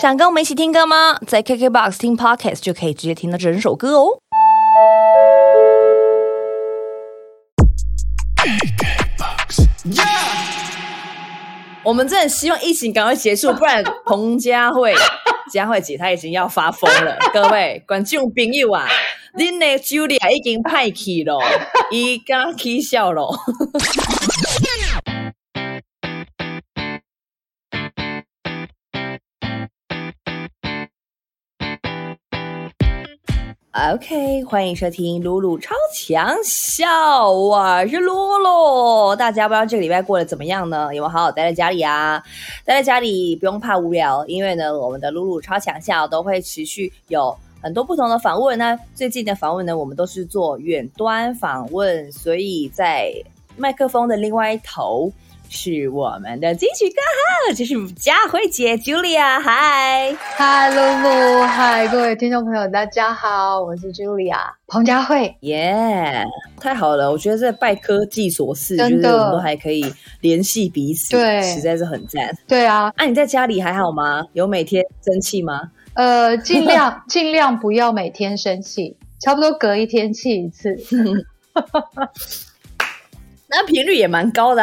[0.00, 1.18] 想跟我们一起听歌吗？
[1.26, 4.20] 在 KKBOX 听 Podcast 就可以直接听到整首歌哦。
[11.82, 14.94] 我们真的希望疫情赶快结束，不然彭佳慧、
[15.52, 17.16] 佳慧姐她已经要发疯了。
[17.34, 18.86] 各位观众朋友啊，
[19.36, 21.40] 恁的 Julia 已经派去了，
[21.90, 23.26] 伊刚起笑了。
[33.72, 39.14] OK，欢迎收听露露超强笑，我是露露。
[39.14, 40.86] 大家不知道这个礼拜过得怎么样呢？
[40.94, 42.20] 有没有好好待在家里啊？
[42.64, 48.58] 待在家里不用怕无聊，因为呢，我们的露露超强笑都会持续有很多不同的访问。
[48.58, 53.12] 那最近的访问呢，我们都是做远端访问，所以在
[53.54, 55.12] 麦克风的另外一头。
[55.50, 56.96] 是我们的金曲歌
[57.48, 66.22] 后，就是佳慧姐 Julia，嗨，嗨，露露，嗨，各位听众朋友，大家好，我是 Julia，彭佳慧，耶，
[66.60, 69.90] 太好了，我觉得这拜科技所赐，就是我们都还可以
[70.20, 74.22] 联系彼此，对，实在是很赞，对啊，那你在家里还好吗？
[74.34, 75.70] 有每天生气吗？
[75.94, 80.76] 呃，尽量 尽量不要每天生气，差不多隔一天气一次，
[83.48, 84.62] 那频率也蛮高的。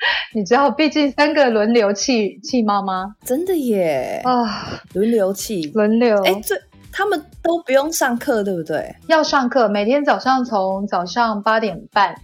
[0.34, 4.80] 你知道，毕竟三个轮流气气妈妈，真的耶啊！
[4.94, 6.16] 轮流气，轮流。
[6.24, 6.54] 哎，这
[6.90, 8.94] 他们都不用上课，对不对？
[9.08, 12.14] 要上课，每天早上从早上八点半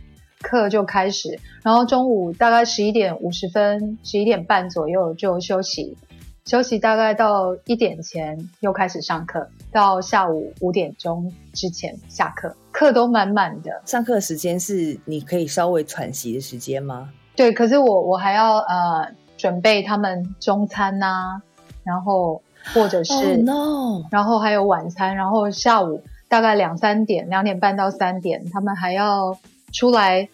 [0.40, 5.96] 课就开始，然后中午大概十一点五十分、十一点半左右就休息，
[6.44, 13.82] 休息大概到一点前又开始上课，到下午五点钟之前下课，课都满满的。
[13.84, 17.10] 上课时间是你可以稍微喘息的时间吗？
[17.36, 21.42] 对，可是我我还要呃准备他们中餐呐，
[21.84, 22.42] 然后
[22.74, 29.36] 或者是，no，然后还有晚餐，然后下午大概两三点，两点半到三点，他们还要
[29.70, 30.28] 出来，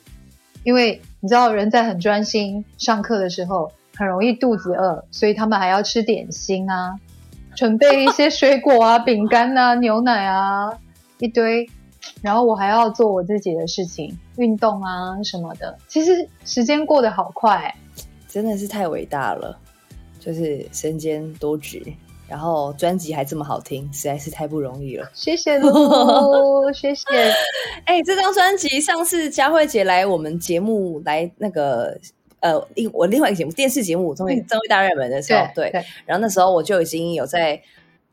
[0.62, 6.97] 因为你知道人在很专心上课的时候，很容易肚子饿，所以他们还要吃点心啊，
[7.57, 10.73] 准备一些水果啊、饼干啊、牛奶啊，
[11.19, 11.69] 一堆。
[12.21, 15.77] 然后我还要做我自己的事情，运动啊什么的。
[15.89, 17.75] 其实时间过得好快，
[18.29, 19.59] 真的是太伟大了，
[20.21, 21.83] 就是身兼多职，
[22.29, 25.11] 然后专辑还这么好听，实在是太不容易了。
[25.15, 27.05] 谢谢喽， 谢谢。
[27.85, 31.99] 哎，这张专辑上次佳慧姐来我们节目来那个
[32.41, 35.71] 呃，另我另外一个节目电视节目《综艺综艺大热门》的时候，对，
[36.07, 37.61] 然后那时候我就已经有在。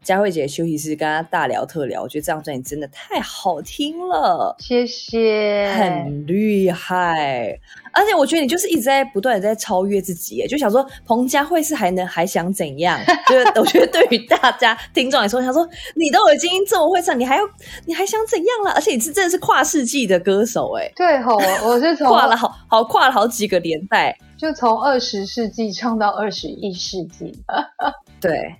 [0.04, 7.60] 佳慧姐休息室跟她大聊特聊，我觉得这张专辑真的太好听了，谢谢，很厉害，
[7.92, 13.00] 而且我觉得你就是一直在不断的在超越自己，就想说彭佳慧是还能还想怎样？
[13.28, 17.44] 就是 我觉得对于大家听众来说，想说你都已经这么会唱，你还要
[17.86, 18.72] 你还想怎样了？
[18.72, 27.38] 而且你是真的是跨世纪的歌手，哎，对吼，我是 从跨了好好跨了好几个年代，就从二十世纪唱到二十一世纪，
[28.22, 28.56] 对。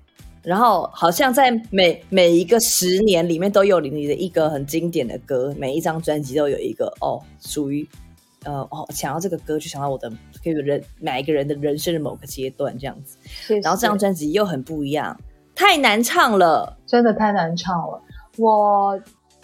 [0.50, 7.88] 然后好像在每每一个十年里面都有你的一个很经典的歌，每一张专辑都有一个哦，属于
[8.46, 10.12] 呃哦，想到这个歌就想到我的
[10.42, 13.16] 这个人每一个人的人生的某个阶段这样子。
[13.62, 15.16] 然后这张专辑又很不一样，
[15.54, 18.02] 太难唱了，真的太难唱了。
[18.40, 19.00] 我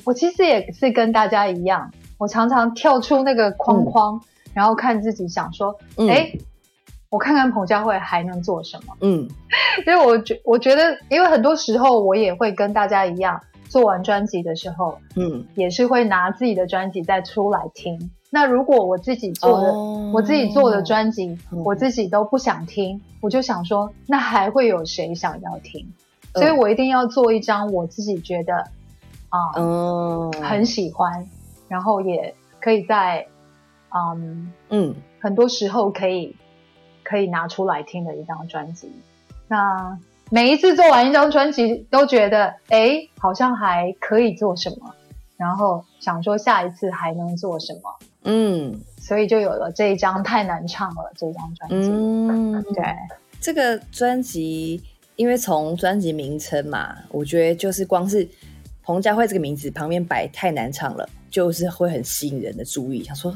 [0.05, 4.19] 我其实也是跟大家一样，我常常跳出那个框框，
[4.55, 5.77] 然后看自己想说，
[6.09, 6.33] 哎。
[7.15, 8.93] 我看看彭佳慧还能做什么？
[8.99, 9.25] 嗯，
[9.87, 13.39] 因为我觉我觉得，因为很多时候我也会跟大家一样，
[13.69, 18.11] 做完专辑的时候，嗯，也是会拿自己的专辑再出来听。
[18.29, 19.73] 那如果我自己做的，
[20.13, 25.87] 我自己做的专辑，我自己都不想听，我就想说，那还会有谁想要听？
[26.33, 28.57] 所以我一定要做一张我自己觉得
[29.29, 31.25] 啊，嗯很喜欢，
[31.69, 33.25] 然后也可以在，
[33.95, 36.35] 嗯嗯，很多时候可以。
[37.05, 38.91] 可以拿出来听的一张专辑。
[39.47, 39.97] 那
[40.31, 44.93] 每一次做完一张专辑，都觉得哎，好像还可以做什么，
[45.37, 47.81] 然后想说下一次还能做什么。
[48.23, 51.89] 嗯，所以就有了这一张太难唱了这张专辑。
[51.91, 52.83] 嗯，对，
[53.39, 54.81] 这个专辑，
[55.15, 58.27] 因为从专辑名称嘛，我觉得就是光是
[58.81, 63.31] 彭佳慧这个名字旁边摆太难唱了，就是会很吸引人的注意，想说。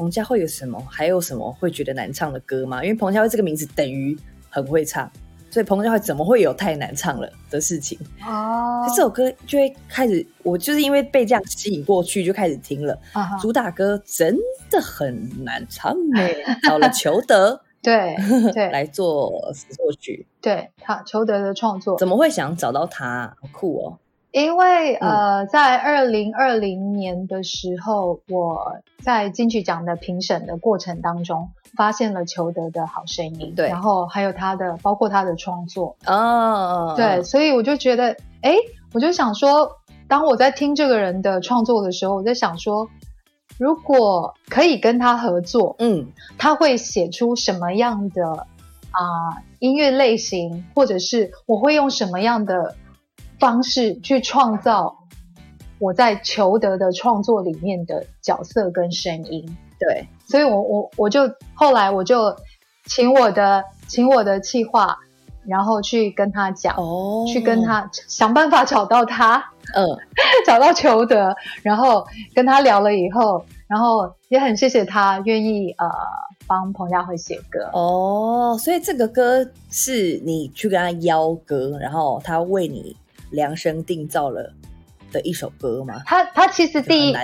[0.00, 0.82] 彭佳慧有什么？
[0.90, 2.82] 还有什么会觉得难唱的歌吗？
[2.82, 4.18] 因为彭佳慧这个名字等于
[4.48, 5.10] 很会唱，
[5.50, 7.98] 所以彭佳慧怎么会有太难唱了的事情？
[8.26, 12.98] 哦， 这首歌就会开始，我就是因为被这样吸引过去，就开始听了。
[13.42, 14.34] 主打歌真
[14.70, 15.94] 的很难唱，
[16.62, 18.16] 找了 裘德，对
[18.54, 19.30] 对 来做
[19.76, 20.26] 作曲。
[20.40, 23.36] 对他裘德的创作，怎么会想找到他？
[23.42, 23.98] 好酷哦！
[24.32, 38.54] 因为呃，在二零二零年的时候，我在金曲奖的评审的过程当中，发现了裘德的好声音，对，然后还有他的，包括他的创作，哦，对，所以我就觉得，哎，
[38.92, 42.88] 我就想说，当我在听这个人的创作的时候，我在想说，
[43.58, 46.06] 如果可以跟他合作，嗯，
[46.38, 48.46] 他会写出什么样的
[48.92, 52.76] 啊音乐类型，或者是我会用什么样的。
[53.40, 54.98] 方式去创造
[55.78, 61.22] 我在求得的创作里面的角色跟声音，对，所以我我我就
[61.54, 62.36] 后来我就
[62.84, 64.98] 请我的请我的企划，
[65.46, 69.42] 然后去跟他讲，哦，去跟他想办法找到他，
[69.74, 69.86] 嗯，
[70.46, 75.88] 找到裘德，然后跟他聊了以后，然后也很谢谢他愿意呃
[76.46, 82.94] 帮彭佳慧写歌，哦，所以这个歌是你去跟他邀歌，然后他为你。
[83.30, 84.52] 量身定造了
[85.12, 86.02] 的一首歌吗？
[86.06, 87.14] 他他其实第一，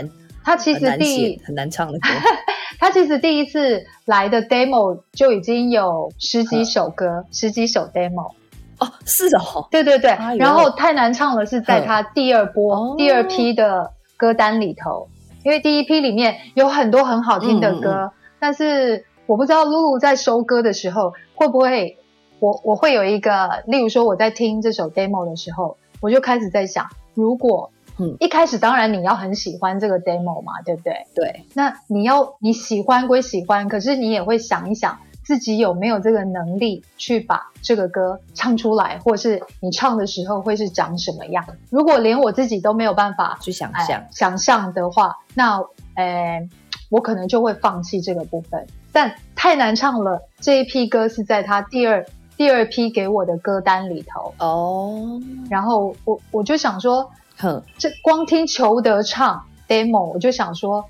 [0.44, 2.08] 他其实第一很难唱的歌。
[2.78, 8.32] 他其实第一次来的 demo 就已经有十几首歌，十几首 demo。
[8.78, 10.10] 哦，是哦，对对对。
[10.38, 15.08] 然后太难唱了，是在他第二波、第二批的歌单里头，
[15.42, 21.96] 因为第一批里面有很多很好听的歌，但是我不知道露露在收歌的时候会不会，
[22.40, 25.78] 我我会有一个，例如说我在听这首 demo 的时候。
[26.00, 31.06] 我就开始在想，如果，嗯，一开始当然你要很喜欢这个 demo 嘛，对不对？
[31.14, 31.44] 对。
[31.54, 41.44] 那你要你喜欢归喜欢，可是你也会想一想，自己有没有这个能力去把这个歌唱出来，或是你唱的时候会是长什么样？
[41.70, 45.58] 如果连我自己都没有办法去想象想象的话，那，
[45.94, 46.46] 呃，
[46.90, 48.66] 我可能就会放弃这个部分。
[48.92, 52.04] 但太难唱了，这一批歌是在他第二。
[52.36, 60.88] 第二批给我的歌单里头哦，然后我我就想说，哼，这光听裘德唱 demo，我就想说，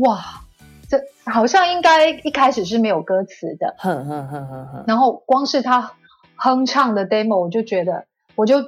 [0.00, 0.42] 哇，
[0.88, 0.98] 这
[1.30, 4.84] 好像应该一开始是没有歌词的，哼哼哼哼哼。
[4.86, 5.92] 然后光是他
[6.34, 8.64] 哼唱的 demo，我就觉得，我就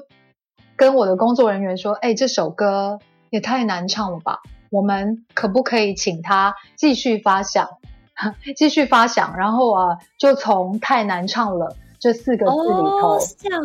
[0.77, 2.99] 跟我的工作人员说，哎，这首歌
[3.31, 4.41] 也太难唱了吧，
[4.71, 7.69] 我们可不可以请他继续发响，
[8.55, 11.75] 继续发响，然后啊，就从太难唱了。
[11.99, 13.19] 这四个字里头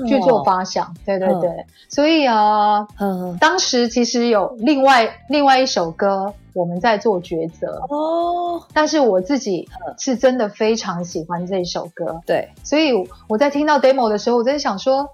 [0.07, 2.88] 去做发想，对对对，所以啊，
[3.39, 12.91] 当时其实有另外另外一首歌我们在做抉择哦，但是我自己是真的非常喜欢这首歌，对，所以
[13.27, 15.09] 我在听到 demo 的时候，我在想说，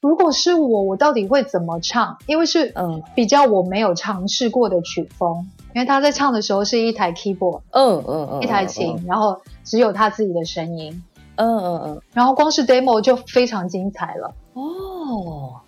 [0.00, 2.16] 如果是我，我到底会怎么唱？
[2.26, 3.02] 因为是嗯。
[3.14, 11.02] 比较我没有尝试过的曲风，因为他在唱的时候是一台 keyboard，嗯嗯嗯，一台琴，然后只有他自己的声音。
[11.36, 15.60] 嗯嗯嗯，然后光是 demo 就非常精彩了哦，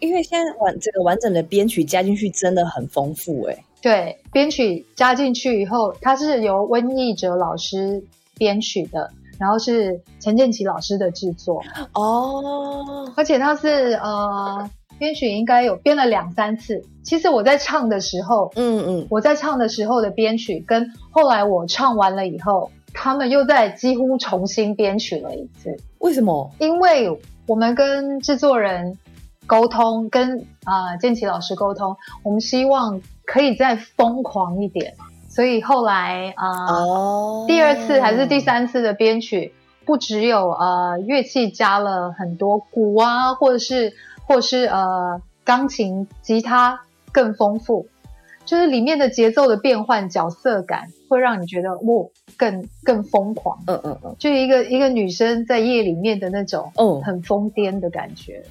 [0.00, 3.56] 因为现在完这个完整的编曲加进去真的很丰富哎。
[3.80, 8.04] 对，编曲加进去以后，它是由温义哲老师
[8.36, 11.62] 编曲的，然后是陈建奇老师的制作
[11.94, 14.68] 哦，而且他是呃
[14.98, 16.82] 编曲应该有编了两三次。
[17.02, 22.70] 其实我在唱的时候，嗯嗯，我在唱的时候的编曲跟后来我唱完了以后。
[22.98, 26.50] 他们又在几乎重新编曲了一次，为什么？
[26.58, 28.98] 因为我们跟制作人
[29.46, 34.94] 沟通，跟啊建奇老师沟通，我们希望可以再疯狂一点，
[35.28, 39.52] 所以后来啊，第二次还是第三次的编曲，
[39.84, 43.92] 不只有呃乐器加了很多鼓啊，或者是
[44.26, 46.80] 或是呃钢琴、吉他
[47.12, 47.86] 更丰富。
[48.46, 53.58] 就是里面的节奏的变换、角色感，会让你觉得哇，更更疯狂。
[53.66, 58.42] 嗯嗯嗯，就一个一个女生在夜里面的那种，嗯，很疯癫的感觉。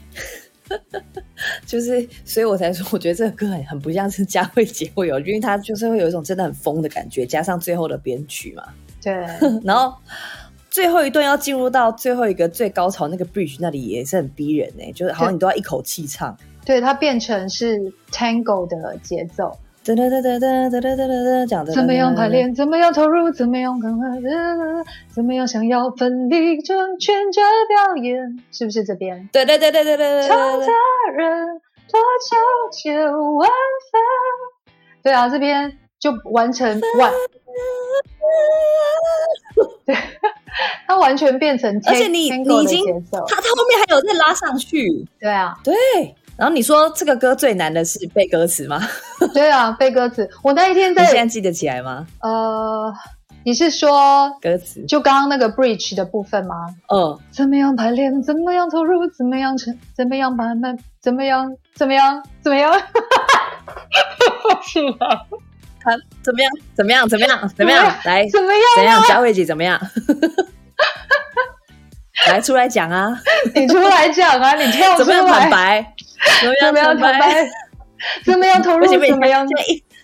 [1.65, 8.63] 就是，所以我才说，我觉得这个歌很很不像是佳慧姐会有，因为她就是会有一种真的很疯的感觉，加上最后的编曲嘛。
[9.01, 9.13] 对，
[9.63, 9.93] 然后
[10.71, 16.35] 最后一段要进入到最后一个最高潮那个 bridge 那里也是很逼人呢，就是好像你都要一口气唱。
[16.65, 19.55] 对，它变成是 tango 的节奏。
[19.85, 22.55] 哒哒哒哒哒哒哒哒哒，讲的怎么样排练？
[22.55, 23.29] 怎么样投入？
[23.31, 24.07] 怎么样更快？
[25.13, 28.43] 怎么样想要奋力争全这表演？
[28.51, 29.29] 是不是这边？
[29.31, 30.27] 对对对对对对对。
[30.27, 30.65] 唱的
[31.15, 31.61] 人
[31.91, 32.35] 多纠
[32.71, 34.01] 结万分。
[35.03, 37.11] 对啊，这边就完成完。
[39.85, 39.95] 对，
[40.87, 45.05] 他完全变成，而且你你已经，它它后面还有再拉上去。
[45.19, 45.75] 对啊，对。
[46.37, 48.81] 然后你说这个歌最难的是背歌词吗？
[49.33, 50.29] 对啊， 背歌词。
[50.43, 52.05] 我那一天在，你现在记得起来吗？
[52.21, 52.93] 呃，
[53.43, 56.55] 你是说歌词，就刚刚那个 bridge 的部分吗？
[56.93, 58.21] 嗯，怎么样排练？
[58.21, 59.07] 怎么样投入？
[59.11, 59.77] 怎么样成？
[59.95, 60.77] 怎么样慢慢？
[61.01, 61.55] 怎么样？
[61.75, 62.21] 怎么样？
[62.41, 62.73] 怎么样？
[64.67, 65.07] 是吧？
[65.79, 66.51] 看怎么样？
[66.75, 67.07] 怎么样？
[67.07, 67.47] 怎么样？
[67.55, 67.85] 怎么样？
[68.03, 68.61] 来，怎么样？
[68.75, 69.01] 怎样？
[69.07, 69.79] 佳慧姐怎么样？
[72.31, 73.17] 来出来讲啊！
[73.53, 74.55] 你出来讲啊！
[74.61, 75.49] 你跳出怎么样坦来？
[75.49, 75.93] 白？
[76.41, 77.49] 怎怎么样坦白？
[78.25, 79.47] 怎么样投入怎么样？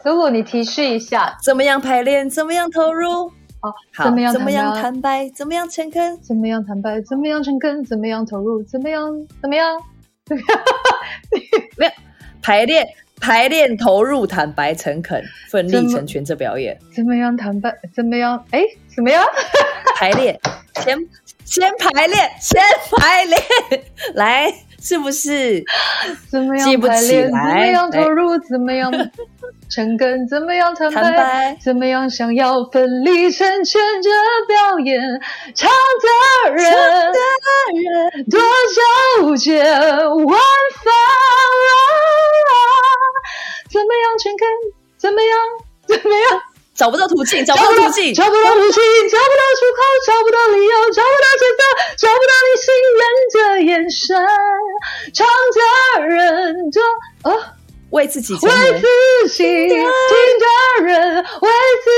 [0.04, 2.30] 如果你提示一下，怎么样排练？
[2.30, 3.32] 怎么样投入？
[3.62, 4.34] 哦，好，怎么样？
[4.34, 5.30] 怎么样坦白？
[5.36, 6.20] 怎么样诚恳？
[6.22, 7.00] 怎么样坦白？
[7.02, 7.84] 怎么样诚恳？
[7.86, 8.64] 怎么样投入？
[8.64, 9.12] 怎么样？
[9.42, 9.78] 怎么样？
[10.26, 10.60] 怎么样？
[11.78, 11.92] 没有
[12.42, 12.88] 排练，
[13.20, 16.78] 排练投入，坦白诚恳，奋力成全这表演。
[16.96, 17.72] 怎么样坦白？
[17.94, 18.44] 怎么样？
[18.50, 18.64] 哎，
[18.96, 19.24] 怎么样？
[19.96, 20.40] 排练，
[20.84, 20.98] 先
[21.52, 22.60] 先排练，先
[22.98, 23.38] 排练，
[24.14, 24.50] 来，
[24.82, 25.62] 是不是？
[26.30, 27.30] 怎么记不起样排练？
[27.30, 28.40] 怎么样投入？
[28.40, 28.90] 怎么样
[29.70, 30.26] 诚恳？
[30.30, 34.10] 怎么样坦坦白怎么样想要奋力成全这
[34.48, 35.02] 表演？
[35.54, 35.70] 唱
[36.02, 36.08] 的
[36.54, 37.20] 人的
[38.14, 38.40] 人多
[39.20, 40.26] 纠结万分啊！
[43.70, 44.48] 怎么样诚恳？
[44.98, 45.38] 怎么样？
[45.86, 46.42] 怎么样？
[46.82, 51.62] 找不到途径，找不到途径，找不到途径，找不到出口，找不到理由，找不到节奏，
[52.00, 54.18] 找不到你信任的眼神。
[55.14, 56.82] 唱的人多
[57.30, 57.54] 啊，
[57.92, 58.40] 为自己为。
[58.42, 59.78] 自己听
[60.40, 61.52] 的人为
[61.84, 61.92] 自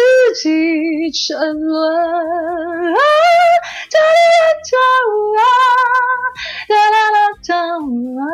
[0.43, 2.93] 己沉沦。
[2.93, 2.99] 啊，
[3.89, 4.27] 哒啦
[4.67, 4.75] 哒
[5.39, 5.41] 啊，
[6.67, 8.27] 哒啦啦哒啊，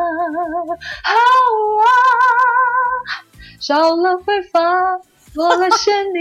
[1.03, 1.13] 好
[1.85, 1.85] 啊，
[3.59, 4.57] 少了会发。
[5.39, 6.19] 多了些你，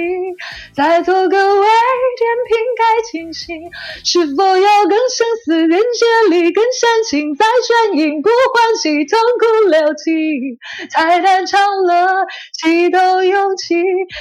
[0.77, 3.69] 再做个微点评该清醒，
[4.05, 10.57] 是否要更相似、更接力、更煽情，再转音不欢喜，痛哭流涕，
[10.95, 13.75] 太难唱了，气都勇气，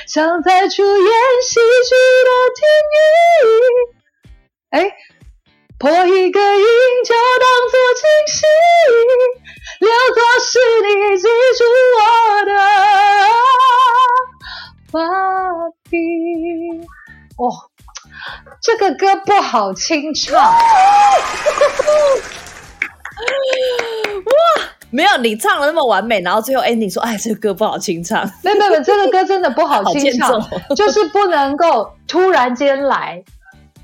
[0.07, 1.11] 想再出演
[1.43, 2.97] 喜剧的定义。
[4.71, 4.91] 哎，
[5.77, 6.65] 破一个音
[7.05, 8.47] 就当作惊喜，
[9.79, 11.63] 留作是你记住
[11.99, 12.51] 我的
[14.91, 15.01] 画
[15.89, 15.97] 笔。
[17.37, 17.51] 哦，
[18.61, 20.53] 这个歌不好清唱， 哇
[24.89, 30.41] 没有你唱的那么完美，然后最后 ending 说：“哎，这个歌不好清唱，没有没有， 这个歌真的不好好清唱。
[30.75, 33.21] 就是不能够突然间来，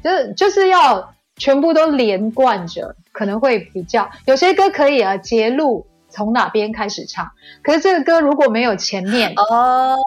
[0.04, 7.32] 就是就是要全部都连贯着，可能会比较有些歌可以啊，节录从哪边开始唱，
[7.64, 9.98] 可是这个歌如果没有前面，哦，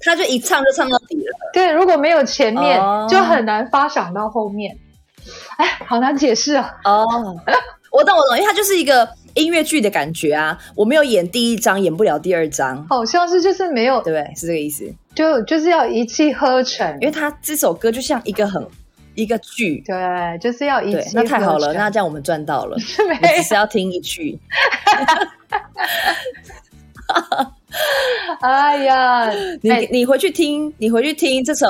[0.00, 1.50] 他就一唱就唱到底了。
[1.52, 4.78] 对，如果没有前面，哦就很难发想到后面。
[5.56, 6.70] 哎，好难解释啊！
[6.84, 7.04] 哦，
[7.90, 10.58] 我懂我懂，因为它就是一个音乐剧的感觉啊。
[10.74, 14.34] 我没有演第一章，演不了第二章，好像是就是没有，对不对？
[14.34, 14.92] 是这个意思。
[15.14, 18.66] 就就是要一气呵成因，为它这首歌就像一个很
[19.14, 22.76] 一个剧，对，就是要一对，那太好了，那这样我们赚到了。
[22.78, 24.38] 只是要听一句，
[28.40, 31.66] 哎呀，你哎你回去听，你回去听这首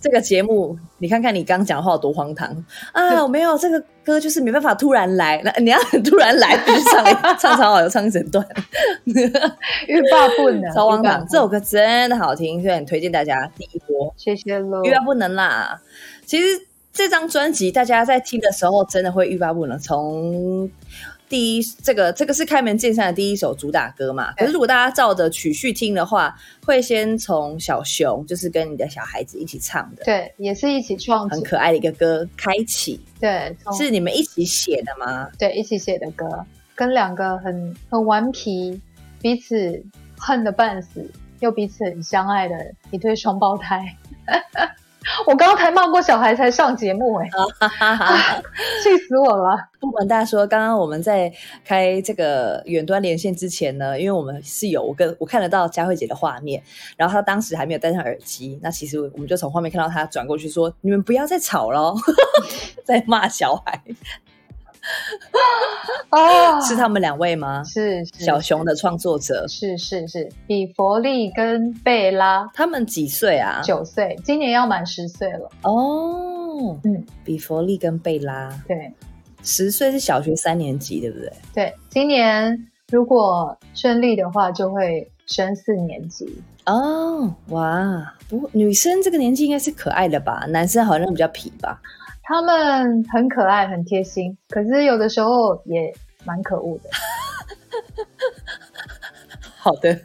[0.00, 2.48] 这个节目，你看看你刚讲话有多荒唐
[2.92, 3.22] 啊！
[3.22, 7.04] 我没有这个歌，就是没办法突然来，那你要突然来，就唱
[7.38, 8.46] 唱超好，就唱一整段，
[9.04, 11.02] 欲罢不能，超荒。
[11.02, 14.14] 唐这首歌真的好听，所以很推荐大家第一波。
[14.16, 14.84] 谢谢喽。
[14.84, 15.80] 欲罢不能啦！
[16.24, 16.60] 其实
[16.96, 19.78] 这张专辑大家在听的时候，真的会欲罢不能。
[19.78, 20.68] 从
[21.28, 24.32] 第一这个这个是开门见山的第一首主打歌嘛。
[24.32, 26.34] 可是如果大家照着曲序听的话，
[26.64, 35.28] 会先从小熊，就是跟你的小孩子一起唱的，对，也是一起创作，很可爱的一个歌开启，对，是你们一起写的吗？
[35.38, 38.80] 对一起写的歌，跟两个很很顽皮、
[39.20, 39.84] 彼此
[40.16, 41.10] 恨的半死，
[41.40, 43.94] 又彼此很相爱的一对双胞胎。
[45.26, 48.42] 我刚刚才骂过小孩才上节目、哎、哈哈哈！
[48.82, 49.56] 气死我了！
[49.80, 51.32] 不瞒大家说，刚刚我们在
[51.64, 56.62] 开这个远端连线之前呢，因为我们是有我跟我看得到佳慧姐的画面，
[56.96, 61.96] 然后她当时还没有戴上耳机，那其实我们就从画面看到她转过去说：“你们不要再吵了哦，
[62.84, 63.80] 在骂小孩。
[66.10, 67.62] 哦，”是他们两位吗？
[67.64, 73.60] 是是小熊的创作者，是是是，比佛利跟贝拉他们几岁啊？
[73.62, 75.50] 九岁，今年要满十岁了。
[75.62, 78.92] 哦，嗯，比佛利跟贝拉对
[79.42, 81.32] 十岁是小学三年级，对不对？
[81.54, 86.42] 对，今年如果顺利的话，就会升四年级。
[86.64, 90.44] 哦，哇，不过女生这个年纪应该是可爱的吧？
[90.48, 91.80] 男生好像比较皮吧？
[92.28, 96.90] 他们很可爱，很贴心，可是有的时候也蛮可恶的。
[99.56, 99.96] 好的。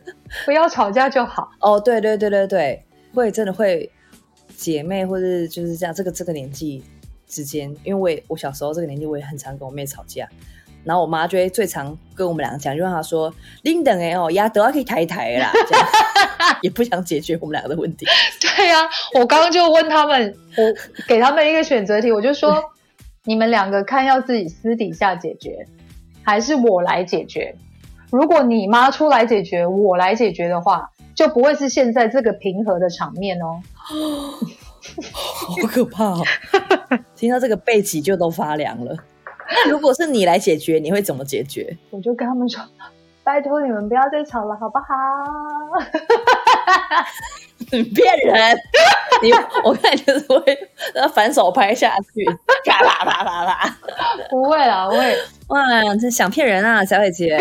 [0.45, 1.49] 不要吵架就好。
[1.59, 3.91] 哦，对对对对对，会真的会
[4.55, 6.83] 姐妹或者就是这样，这个这个年纪
[7.25, 10.29] 之间，因为我也我小时候这个年纪，我也很常跟我妹吵架。
[10.83, 13.33] 然后我妈就会最常跟我们两个讲，就让她说
[13.63, 15.88] ：“林等哎哦，牙都要可以抬一抬啦。” 这样
[16.61, 18.05] 也不想解决我们两个的问题。
[18.39, 20.63] 对呀，我刚刚就问他们， 我
[21.07, 22.63] 给他们一个选择题，我就说：
[23.25, 25.67] 你们两个看要自己私底下解决，
[26.23, 27.55] 还是我来解决？
[28.09, 33.61] 如果你妈出来解决，我来解决的话，就不会是现在这个平和的场面哦。
[35.13, 36.23] 好可怕哦！
[37.15, 38.97] 听到这个背脊就都发凉了。
[39.65, 41.77] 那如果是你来解决，你会怎么解决？
[41.89, 42.63] 我就跟他们说
[43.24, 44.86] ：“拜托你们不要再吵了，好不好？”
[47.72, 48.58] 你骗人！
[49.22, 49.31] 你
[49.63, 50.43] 我看就是会
[51.13, 52.25] 反手拍下去，
[52.65, 53.77] 啪啪啪啪啪。
[54.29, 55.15] 不会啦，不会。
[55.48, 55.60] 哇，
[56.01, 57.39] 这想骗人啊，小姐姐！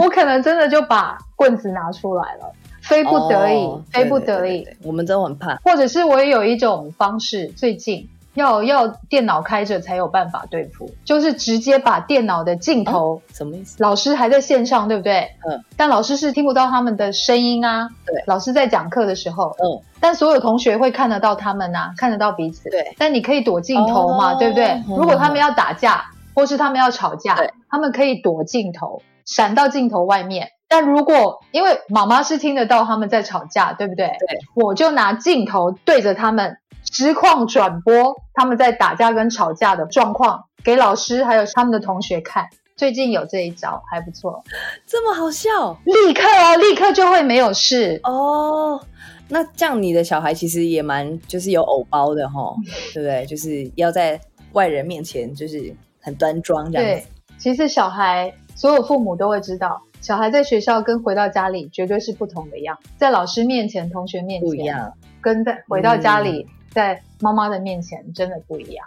[0.00, 4.66] 我可能真的就把棍子拿出来了，非不得已，非不得已。
[4.82, 5.56] 我们都很怕。
[5.56, 8.08] 或者是我也有一种方式，最近。
[8.34, 13.76] 要要电脑开着才有办法对付，就是直接把电脑的镜头什么意思？
[13.82, 15.28] 老师还在线上，对不对？
[15.46, 15.62] 嗯。
[15.76, 17.88] 但老师是听不到他们的声音啊。
[18.06, 18.22] 对。
[18.26, 19.82] 老师在讲课的时候，嗯。
[20.00, 22.70] 但所有同学会看得到他们呐，看得到彼此。
[22.70, 22.94] 对。
[22.96, 24.82] 但你可以躲镜头嘛，对不对？
[24.88, 27.36] 如果他们要打架，或是他们要吵架，
[27.68, 30.48] 他们可以躲镜头，闪到镜头外面。
[30.68, 34.06] 但如果因为妈妈是听得到他们在吵架，对不对？
[34.06, 34.38] 对。
[34.54, 36.56] 我就拿镜头对着他们。
[36.90, 42.48] 实况转播他们在打架跟吵架的状况给老师还有他们的同学看。
[42.74, 44.42] 最近有这一招还不错，
[44.86, 48.80] 这么好笑，立刻哦，立刻就会没有事哦。
[49.28, 52.56] 那这样你的小孩其实也蛮就是有偶包的哈，
[52.92, 53.24] 对不对？
[53.26, 54.18] 就是要在
[54.52, 57.06] 外人面前就是很端庄这样子。
[57.38, 66.48] 其实小孩所有父母都会知道，小孩在学校跟回到家里绝对是不同的样，在老师面前、同学面前不一样，跟在回到家里。
[66.72, 68.86] 在妈妈的面前真的不一样，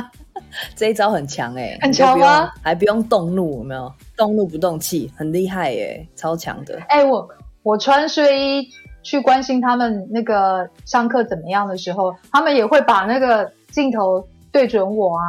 [0.76, 2.50] 这一招很强哎，很强吗？
[2.62, 3.92] 还不用动怒，有没有？
[4.16, 6.78] 动怒不动气，很厉害耶，超强的。
[6.88, 7.28] 哎，我
[7.62, 8.68] 我穿睡衣
[9.02, 15.24] 去关心他们那个上课怎么样的时候，他们也会把那个镜头对准我啊，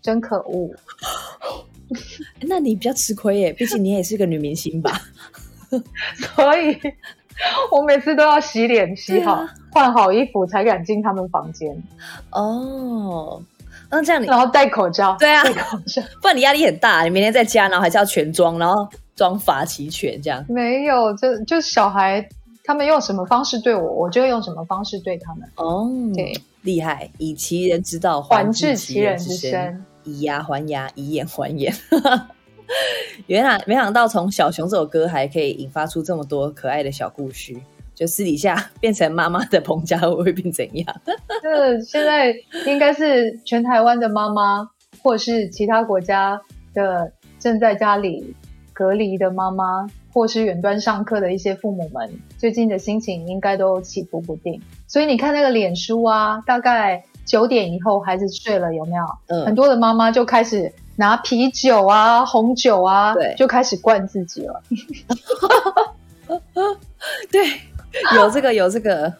[0.00, 0.70] 真可恶。
[2.42, 5.00] 那你比较吃亏耶，毕竟你也是个女明星吧，
[6.34, 6.78] 所以。
[7.70, 11.70] 我每次都要洗脸、洗好、换好衣服才敢进他们房间。
[12.30, 13.40] 哦，
[13.90, 17.02] 那这样你然后戴口罩，对啊，戴口罩，不然你压力很大。
[17.04, 20.44] 你明天在家，然后还是要全妆，然后妆法齐全这样。
[20.48, 22.28] 没有，就就小孩
[22.64, 25.48] 他们用什么方式对我，我就用什么方式对他们。
[25.56, 31.72] 哦，对，厉害，以其人之道还治其人之身，以牙还牙，以眼还眼。
[33.26, 37.56] 原来没想到，从小熊这首歌还可以引发出这么多可爱的小故事。
[37.94, 41.00] 就私底下 变成妈妈的彭佳慧会变怎样？
[41.42, 42.32] 这现在
[42.64, 44.70] 应该是全台湾的妈妈，
[45.02, 46.40] 或是其他国家
[46.72, 48.36] 的正在家里
[48.72, 54.62] 隔离的妈妈，或是远端上课的一些父母们，最近的心情应该都起伏不定。
[54.86, 59.04] 所以你看那个脸书啊，大概九点以后孩子睡了，有没有？
[59.26, 60.72] 嗯，很多的妈妈就开始。
[60.98, 64.62] 拿啤酒啊、红酒啊，对，就开始灌自己了。
[67.30, 67.48] 对，
[68.16, 69.10] 有这个有这个，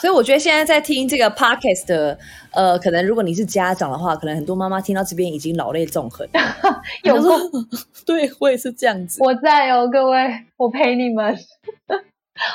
[0.00, 2.18] 所以我觉得现在在听这个 podcast 的，
[2.50, 6.28] 呃，可能如果你是家长的话，可能很多妈妈听到这边已经老泪纵横。
[7.04, 7.38] 有说，
[8.04, 9.22] 对我也是这样子。
[9.22, 11.38] 我在哦，各位，我陪你们。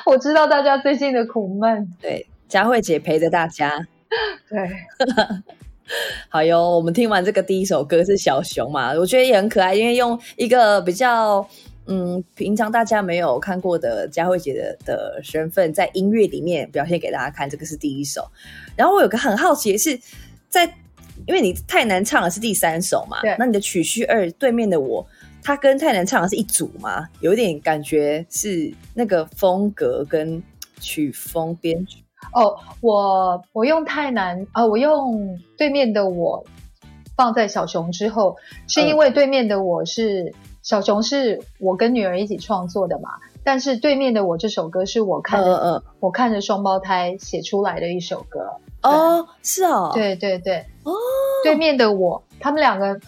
[0.05, 1.89] 我知道大家最近的苦闷。
[2.01, 3.87] 对，佳慧姐陪着大家。
[4.49, 4.69] 对。
[6.29, 11.47] 好哟，我们听完这个第一首歌是小熊嘛，我觉得也很可爱，因为用一个比较
[11.85, 18.25] 嗯平常大家没有看过的佳慧姐的的身份，在音乐里面表现给大家看，这个是第一首。
[18.75, 19.99] 然后我有个很好奇的是，
[20.49, 20.65] 在
[21.27, 25.05] 因为你太难唱的是第三首嘛，那你的曲序二对面的我，
[25.43, 27.07] 他跟太难唱的是一组吗？
[27.19, 30.41] 有点感觉是那个风格跟
[30.79, 32.02] 曲风编曲。
[32.33, 34.65] 哦，我我用太难啊！
[34.65, 36.43] 我用对面的我
[37.15, 43.09] 放在小熊之后，是因为对面的我是小熊，是我跟女儿一起创作的嘛。
[43.45, 48.39] 但是对面的我这首歌是我看着我看着双胞胎写出来的一首歌。
[48.81, 50.93] 哦，是哦，对对对，哦，
[51.43, 52.99] 对面的我，他们两个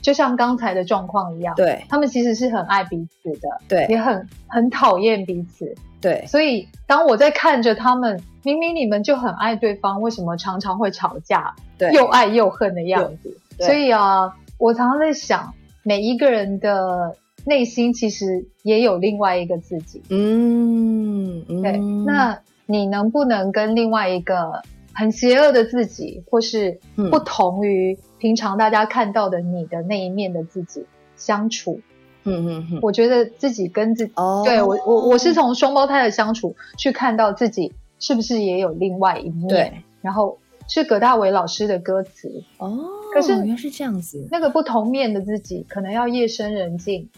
[0.00, 5.74] 就像刚才的状况一样，对，他们其实是很爱彼此的，对，也很很讨厌彼此。
[6.00, 11.54] 对，所以当我在看着他们，明明你们就很爱对方，为什么常常会吵架？
[11.76, 13.36] 对，又爱又恨的样子。
[13.58, 20.02] 所以啊，我常常在想，每一个人的内心其实也有另外一个自己。
[20.10, 21.78] 嗯，对。
[22.06, 26.78] 那你能不能跟另外一个很邪恶的自己，或是
[27.10, 31.80] 不同于平常大家看到的你的那一面的自己相处。
[31.80, 31.82] 嗯
[32.24, 34.12] 嗯嗯，我觉得自己跟自己，
[34.44, 39.48] 对我我我是从双胞胎的相处去看到自己是不是也有另外一面。
[39.48, 42.78] 对，然后是葛大为老师的歌词哦，
[43.14, 47.08] 可是原来是这样子，那个不同面的自己，可能要夜深人静，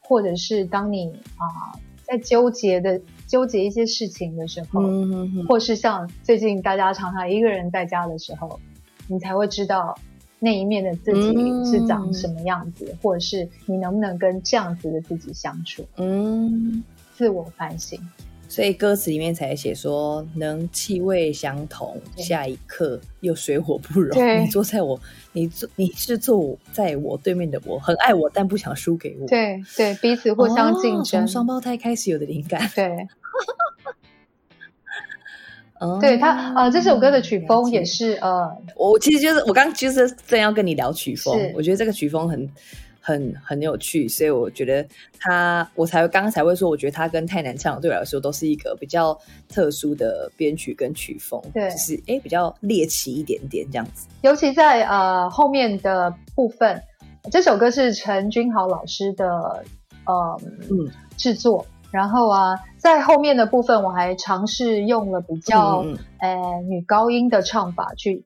[0.00, 4.80] 或者是当你啊在纠结的纠结一些事情的时候，
[5.48, 8.60] 或是像最近大家常常一个人在家的时候，
[9.08, 9.98] 你才会知道。
[10.40, 15.84] 那一面的自己是长什么样子，或者是你能不能跟这样子的自己相处？
[15.96, 16.82] 嗯，
[17.14, 18.00] 自我反省。
[18.48, 24.42] 所以歌词里面才写说，能气味相同，下一刻又水火不容。
[24.42, 25.00] 你坐在我，
[25.32, 29.26] 你坐，你是坐在我对面的我，很爱我，但不想输给我。
[29.28, 31.04] 对对，彼此互相竞争。
[31.04, 32.68] 从双胞胎开始有的灵感。
[32.74, 32.88] 对。
[36.00, 42.50] 对他，呃，这首歌的曲风也是，呃，我其实就是我刚就是正要跟你聊曲风，我觉得这个曲风很
[43.00, 44.86] 很很有趣，所以我觉得
[45.18, 56.82] 他，我才刚刚才会说，我觉得他跟太难唱对我来说都是一个比较特殊的编曲跟曲风，对，就是哎比较猎奇一点点这样子，尤其在呃后面的部分，
[57.30, 59.26] 这首歌是陈君豪老师的
[60.04, 60.40] 呃
[60.70, 60.90] 嗯。
[61.16, 61.66] 制作。
[61.90, 65.84] 然后啊，在后面的部分，我还尝试用了比较
[66.18, 68.24] 呃女高音的唱法，去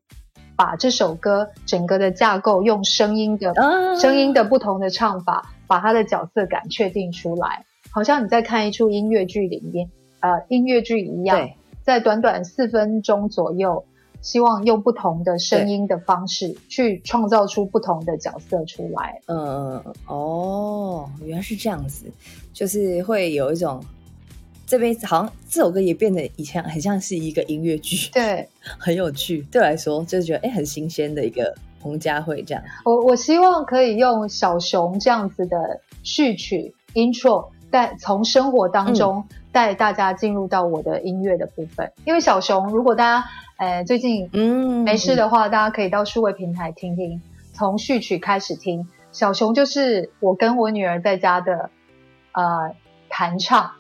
[0.56, 3.54] 把这首歌整个的架构用声音的
[4.00, 11.48] 声音的不同的唱法，把它的角色感确定出来，好像你在看一出音乐剧里面，呃，音乐剧一样，
[11.82, 13.84] 在短短四分钟左右。
[14.24, 19.20] 希望用不同的声音的方式去创造出不同的角色出来。
[19.26, 22.06] 嗯，哦，原来是这样子，
[22.54, 23.84] 就是会有一种
[24.66, 29.42] 这边好像这首歌也变得以前很像是一个音乐剧，对， 很有趣。
[29.52, 32.64] 对我来说，就是觉得哎，很新鲜的一个彭佳慧这样。
[32.86, 41.92] 我我希望可以用小熊这样子的序曲 intro，带从生活当中带大家进入到我的音乐的部分。
[42.06, 43.26] 因为小熊，如果大家。
[43.56, 48.88] 呃，最近嗯没事的话，大家可以到数位平台听听，从序曲开始听。
[49.12, 51.70] 小熊就是我跟我女儿在家的
[52.32, 52.74] 呃
[53.08, 53.70] 弹唱，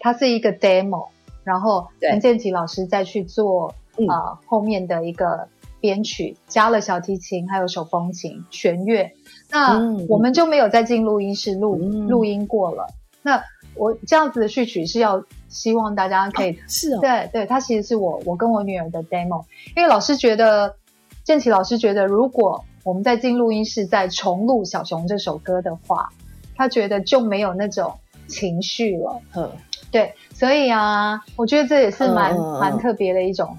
[0.00, 1.08] 它是一个 demo，
[1.44, 3.76] 然后陈建奇老师再去做
[4.08, 5.46] 呃后面的一个
[5.78, 9.12] 编曲，加了小提琴还有手风琴弦乐，
[9.52, 12.88] 那我们就没有再进录音室录录音过了。
[13.22, 13.44] 那
[13.76, 15.24] 我这样子的序曲是要。
[15.48, 19.44] 希望大家可以是哦，对对，他其实是我我跟我女儿的 demo，
[19.76, 20.76] 因为老师觉得
[21.24, 26.10] 建奇老师觉得，如果我们在进录音室再重录小熊这首歌的话，
[26.54, 29.20] 他觉得就没有那种情绪了。
[29.34, 29.50] 嗯，
[29.90, 33.56] 对，所以啊，我觉得这也是蛮蛮特别的一种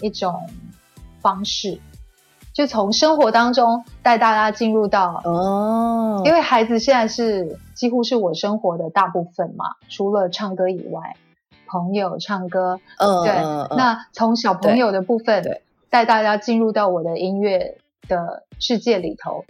[0.00, 0.34] 一种
[1.20, 1.80] 方式，
[2.58, 11.14] 就从生活当中带大家进入到哦，因为孩子现在是几乎是我生活的大部分嘛，除了唱歌以外。
[11.70, 17.76] 朋友唱歌，嗯，对，那从小朋友的部分，对，带大家进入到我的音乐
[18.08, 19.44] 的世界里头，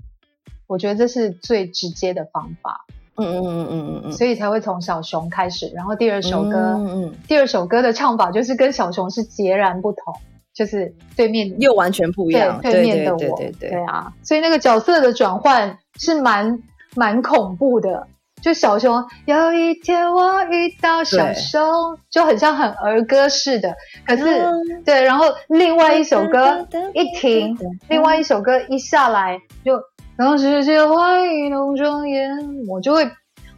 [0.67, 10.15] 我觉得这是最直接的方法，嗯嗯嗯嗯嗯嗯，所以才会从小熊开始，然后第二首歌，嗯嗯，第二首歌的唱法就是跟小熊是截然不同，
[10.59, 16.59] 就是对面又完全不一样，对面的我，对对对，对啊，所以那个角色的转换是蛮
[16.97, 18.09] 蛮恐怖的。
[18.41, 23.75] 就小熊，有一天我遇到小熊，就很像很儿歌似的。
[24.05, 24.45] 可是，
[24.85, 27.57] 对，然后另外一首歌一停，
[27.89, 29.81] 另外一首歌一下来，就
[30.17, 32.31] 当世界花一浓庄严，
[32.69, 33.09] 我就会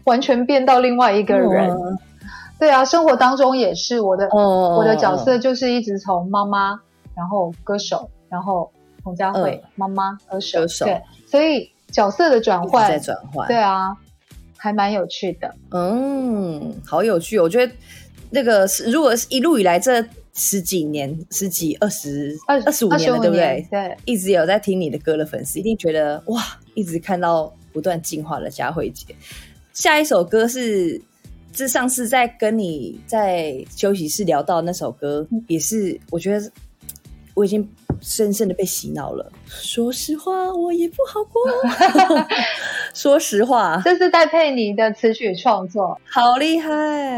[0.04, 1.76] 完全变到另外一个人。
[2.58, 6.80] 对啊，生活当中也是我的，我的角色就是一直从妈妈，
[7.20, 8.72] 然后歌手，然后
[9.04, 13.94] 彭佳慧妈妈歌手，对，所以角色的转换，在转换，对啊。
[14.62, 17.38] 还蛮有趣的，嗯，好有趣。
[17.38, 17.72] 我觉得
[18.28, 20.04] 那个是，如果是一路以来这
[20.34, 23.66] 十几年、十几、二十、二二十五年了，对不对？
[23.70, 29.16] 对，一直有在听你的歌的粉丝，一定觉得哇，一直看到不断进化的佳慧姐。
[29.72, 31.00] 下一首歌是，
[31.54, 36.52] 这上次在跟你在休息室聊到那首歌，也是我觉得
[37.40, 37.68] 我已经。
[38.02, 39.30] 深深的被洗脑了。
[39.46, 41.42] 说实话，我也不好过。
[42.94, 46.70] 说实话，这是戴佩妮的词曲创作，好厉害！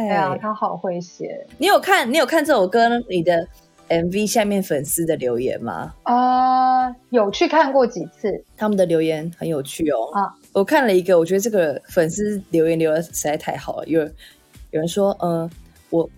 [0.09, 1.47] 对啊，他好会写。
[1.57, 2.13] 你有看？
[2.13, 2.89] 你有看这首歌？
[3.09, 3.47] 你的
[3.89, 5.95] MV 下面粉丝的留言吗？
[6.03, 8.45] 啊，有去看过几次。
[8.57, 10.11] 他们的留言很有趣哦。
[10.13, 13.87] 啊，我看了一个，我觉得这个粉丝留言留的实在太好了。
[13.87, 15.49] 有有人说，嗯，
[15.91, 16.11] 我。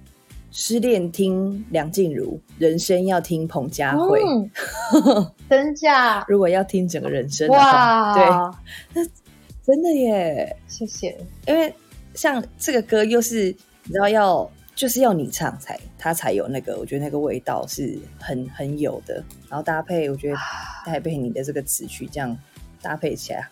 [0.57, 4.23] 失恋听梁静茹，人生要听彭佳慧。
[4.23, 4.49] 嗯，
[5.51, 6.25] 真假？
[6.29, 8.25] 如果要听整个人生的话，对，
[8.95, 9.05] 那，
[9.65, 10.57] 真的耶。
[10.69, 11.19] 谢谢。
[11.49, 11.75] 因为
[12.15, 13.47] 像这个歌又是
[13.83, 19.17] 你知道要就是要你唱才它才有那个，我觉得那个味道是很很有的。
[19.49, 20.37] 然后搭配，我觉得
[20.87, 22.39] 搭配你的这个词曲这样
[22.81, 23.49] 搭配起来，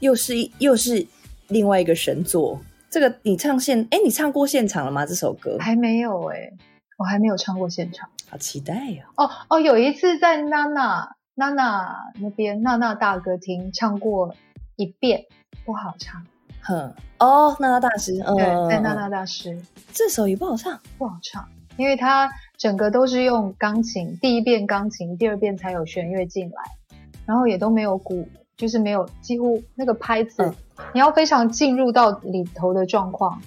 [0.00, 1.06] 又是又是
[1.48, 2.58] 另外一个神作。
[2.92, 5.06] 这个你唱现哎，你唱过现场了吗？
[5.06, 5.56] 这首歌？
[5.58, 6.52] 还没有哎、
[6.98, 8.06] 我还没有唱过现场。
[8.28, 14.34] 好期待呀、哦哦，有一次在娜娜娜娜那边娜娜大歌厅唱过
[14.76, 15.24] 一遍，
[15.64, 16.22] 不好唱。
[16.60, 19.58] 哼，哦，娜娜大师，嗯，对，在娜娜大师。
[19.90, 26.62] 这首也不好唱，不好唱，因为它整个都是用钢琴，第一遍钢琴，第二遍才有弦乐进来，
[27.24, 30.54] 然后也都没有鼓，就是没有几乎那个拍子，嗯
[30.94, 33.40] 你要非常进入到里头的状况，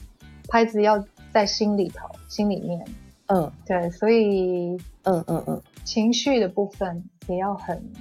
[0.48, 2.86] 拍子要在心里头、心里面。
[3.28, 3.52] 嗯。
[3.66, 7.92] 对，所以嗯嗯嗯，情绪的部分也要很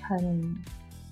[0.00, 0.56] 很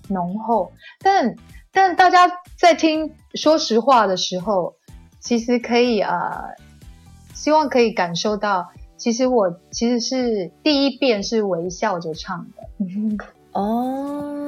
[0.09, 1.35] 浓厚，但
[1.71, 4.75] 但大家在听说实话的时候，
[5.19, 6.55] 其实可以呃，
[7.33, 14.46] 希望可以感受到，其实我其实是第一遍是微笑着唱的， 哦，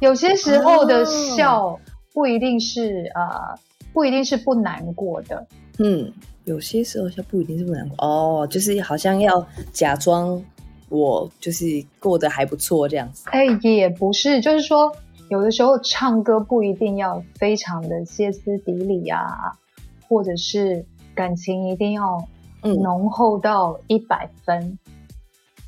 [0.00, 1.04] 有些时候的哦
[1.36, 1.80] 笑
[2.12, 3.58] 不一定是呃，
[3.92, 5.46] 不一定是不难过的，
[5.78, 6.12] 嗯，
[6.44, 7.96] 有些时候笑不一定是不难过。
[8.06, 10.42] 哦，就是好像要假装
[10.88, 11.64] 我就是
[12.00, 13.28] 过得还不错这样子。
[13.30, 14.90] 哎，也不是，就是说，
[15.28, 19.52] 有的时候唱歌不一定要非常的歇斯底里啊，
[20.08, 22.26] 或者是感情一定要
[22.62, 22.74] 嗯。
[22.82, 24.78] 浓厚到一百分，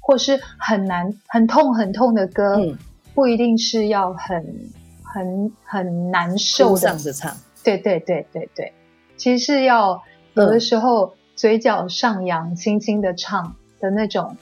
[0.01, 2.77] 或是很难、很痛、很痛的歌，嗯，
[3.15, 4.71] 不一定是要很、
[5.03, 8.73] 很、很难受受的唱，对对对对对，
[9.17, 10.03] 其实是要
[10.35, 14.37] 有的嗯时候嘴角上扬，轻轻的唱的那种，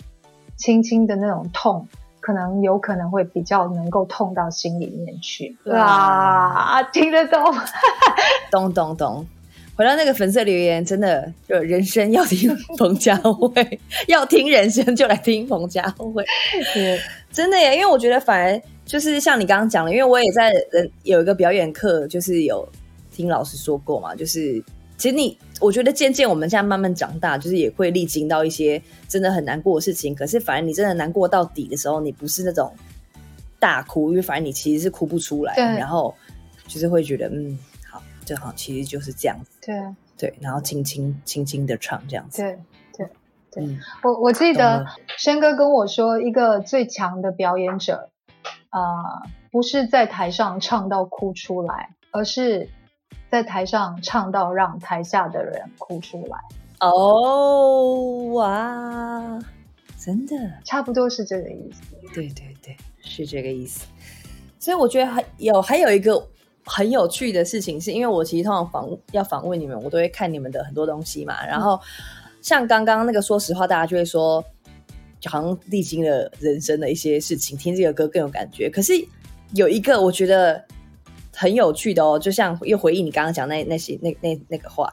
[0.56, 1.88] 轻轻的那种痛，
[2.20, 5.56] 可能有可能会比较能够痛到心里面去。
[5.66, 7.42] 哇哇，听得懂？
[8.50, 9.26] 懂 懂懂。
[9.78, 16.24] 回到那个粉色留言，真的就人生要听彭佳慧，要听人生就来听彭佳慧。
[16.74, 22.68] 是真的耶，因为我觉得反而就是像你刚刚讲的，因为我也在人有一个表演课，就是有
[23.12, 24.60] 听老师说过嘛，就是
[24.96, 32.74] 其实你我觉得渐渐我们现在慢慢长大，就是也会历经到一些真的很难过的事情，可是反而你真的难过到底的时候，你不是那种
[33.60, 36.12] 大哭，因为反正你其实是哭不出来，对然后
[36.66, 37.77] 就是会觉得嗯好，
[38.28, 42.58] 就好，其实就是这样子，对对，然后轻轻轻轻的唱这样子，对
[42.96, 43.08] 对，
[43.50, 43.64] 对。
[43.64, 44.84] 嗯，我我记得
[45.16, 48.10] 轩哥跟我说，一个最强的表演者，
[48.70, 52.68] 呃，不是在台上唱到哭出来，而是
[53.30, 56.38] 在台上唱到让台下的人哭出来，
[56.80, 59.38] 哦哇，
[59.98, 60.36] 真的。
[60.64, 61.82] 差不多是这个意思。
[62.14, 63.86] 对对对，是这个意思。
[64.58, 66.28] 所以我觉得还有还有一个
[66.68, 71.44] 很有趣的事情，是因为我其实通常访要访问你们，我都会看你们的很多东西嘛。
[71.46, 71.80] 然后
[72.42, 74.44] 像刚刚那个，说实话，大家就会说，
[75.18, 78.68] 就好像历经了人生的一些事情，听这个歌更有感觉。
[78.68, 78.92] 可是
[79.54, 80.62] 有一个我觉得
[81.34, 84.92] 很有趣的哦，就像又回忆你刚刚讲那那些那那那个话，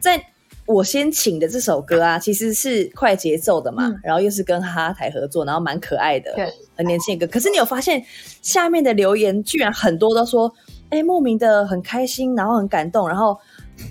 [0.00, 0.24] 在。
[0.66, 7.32] 我先请的这首歌啊，其实是快节奏的嘛，嗯然后又是跟哈哈台合作，然后蛮可爱的，对，很年轻的歌。
[7.32, 8.04] 可是你有发现
[8.42, 10.52] 下面的留言居然很多都说，
[10.90, 13.38] 哎、莫名的很开心，然后很感动，然后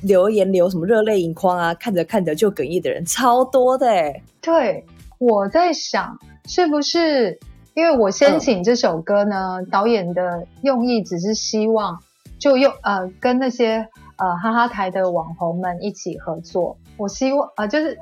[0.04, 4.22] 留言留什么热泪盈眶啊，看着看着就哽咽的人超多的哎。
[4.42, 4.86] 对，
[5.20, 7.40] 我在想是不是
[7.76, 9.60] 因为我先请这首歌呢？
[9.72, 12.00] 导演的用意只是希望
[12.40, 16.78] 就用呃跟那些呃哈哈台的网红们一起合作。
[16.98, 17.98] 我希望呃就是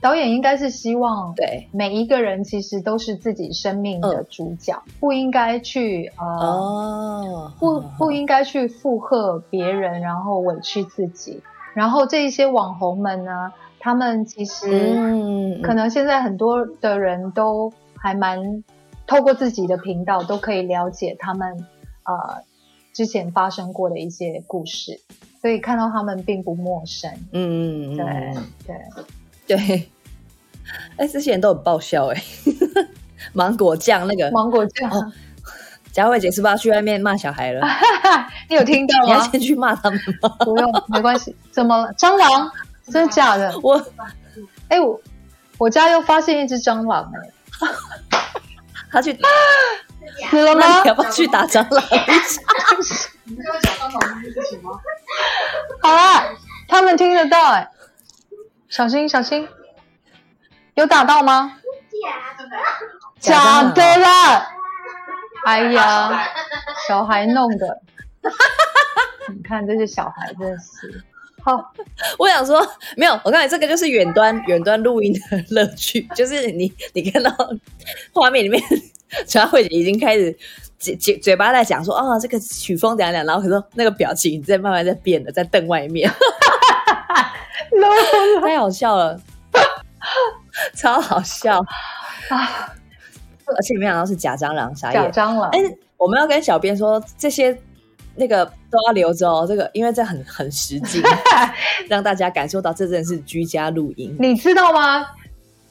[0.00, 6.24] 导演应该是希望对，每一个人其实都是自己生命的主角，不应该去呃。
[6.24, 11.42] 哦，不不应该去附和别人，然后委屈自己。
[11.74, 18.64] 然后这一些网红们呢，他们其实嗯，可能现在很多的人都还蛮
[19.06, 21.66] 透过自己的频道都可以了解他们
[22.04, 22.42] 呃
[22.92, 25.00] 之前发生过的一些故事，
[25.40, 27.10] 所以看到他们并不陌生。
[27.32, 28.76] 嗯嗯嗯对嗯对，
[29.48, 29.90] 对，
[30.96, 32.22] 哎、这些人都很爆笑哎。
[33.34, 35.12] 芒果酱那个芒果酱，哦
[35.90, 37.66] 佳慧姐是不是要去外面骂小孩了？
[38.48, 39.20] 你有听到吗你要？
[39.30, 40.28] 先去骂他们吗？
[40.40, 41.34] 不用，没关系。
[41.50, 41.92] 怎么了？
[41.94, 42.50] 蟑螂？
[42.92, 43.52] 真的假的？
[43.62, 43.84] 我
[44.68, 45.00] 哎、我
[45.56, 47.68] 我家又发现一只蟑螂哎、
[48.92, 49.18] 他去，
[50.30, 50.88] 死了吗那你？
[50.88, 51.84] 要不要去打蟑螂？
[53.24, 54.70] 你刚刚讲蟑螂这件事情吗？
[55.82, 56.28] 好啦，
[56.68, 57.68] 他们听得到哎、
[58.68, 59.48] 小心小心，
[60.74, 61.58] 有打到吗？
[61.90, 62.48] 假的
[63.18, 64.46] 假的啦！
[65.46, 66.28] 哎呀，
[66.86, 67.80] 小孩弄的，
[69.34, 71.02] 你看这些小孩真的是
[71.42, 71.72] 好。
[72.18, 72.60] 我想说，
[72.96, 77.32] 没有，我告诉你，这个就是远端远端录音的乐趣， 就是你你看到
[78.12, 78.62] 画面里面，
[79.26, 80.36] 陈慧姐已经开始
[80.78, 86.08] 嘴嘴嘴巴在讲说，啊、这个曲风怎样怎样，然后可是那个表情在慢慢在变的，在瞪外面，
[88.42, 89.18] 太好笑了，
[90.74, 91.58] 超好笑
[92.30, 92.36] 啊！
[93.46, 95.12] 而且没想到是假蟑螂，傻假眼。
[95.12, 95.58] 蟑螂哎，
[95.96, 97.58] 我们要跟小编说这些。
[98.20, 101.00] 那个都要留着哦，这个因为这很很实际，
[101.88, 104.16] 让大家感受到这真的是居家录音。
[104.18, 105.06] 你知道吗？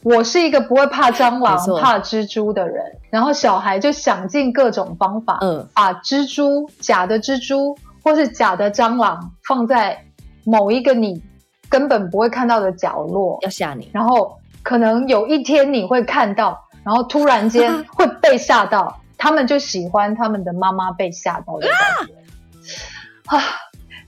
[0.01, 10.05] 我是一个不会怕蟑螂怕蜘蛛的人，然后小孩就想尽各种方法，嗯，把蜘蛛、假的蜘蛛或是假的蟑螂放在
[10.45, 11.21] 某一个你
[11.69, 18.99] 根本不会看到的角落，要吓你，然后可能有一天你会看到，然后突然间会被吓到。
[19.19, 22.13] 他们就喜欢他们的妈妈被吓到的感觉
[23.35, 23.41] 啊！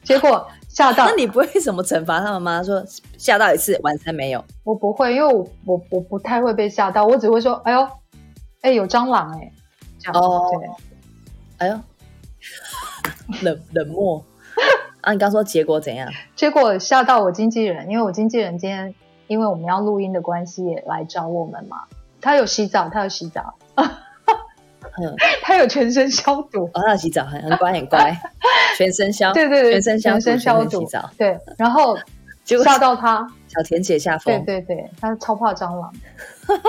[0.03, 2.61] 结果吓到那，你不会什么惩罚他们吗？
[2.61, 2.85] 说
[3.17, 7.89] 吓到一次，晚餐没有，我不会，因为我我我不太会被吓到，我只会说：“哎呦，
[8.61, 9.51] 哎有蟑螂哎、
[9.97, 10.69] 这样哦对，
[11.57, 11.79] 哎呦，
[13.41, 14.23] 冷冷漠。
[15.09, 16.07] 啊，你刚说结果怎样？
[16.35, 18.93] 结果吓到我经纪人，因为我经纪人今天
[19.25, 21.77] 因为我们要录音的关系也来找我们嘛。
[22.21, 28.15] 他有洗澡，他有洗澡，嗯， 他有全身消毒，哦，他有洗澡，很很乖很乖，
[28.77, 30.79] 全身消，对对对，全身消毒，全身消毒。
[30.81, 31.97] 洗澡，对，然后
[32.43, 35.91] 结果吓到他，小田姐下对风，对对，他超怕蟑螂，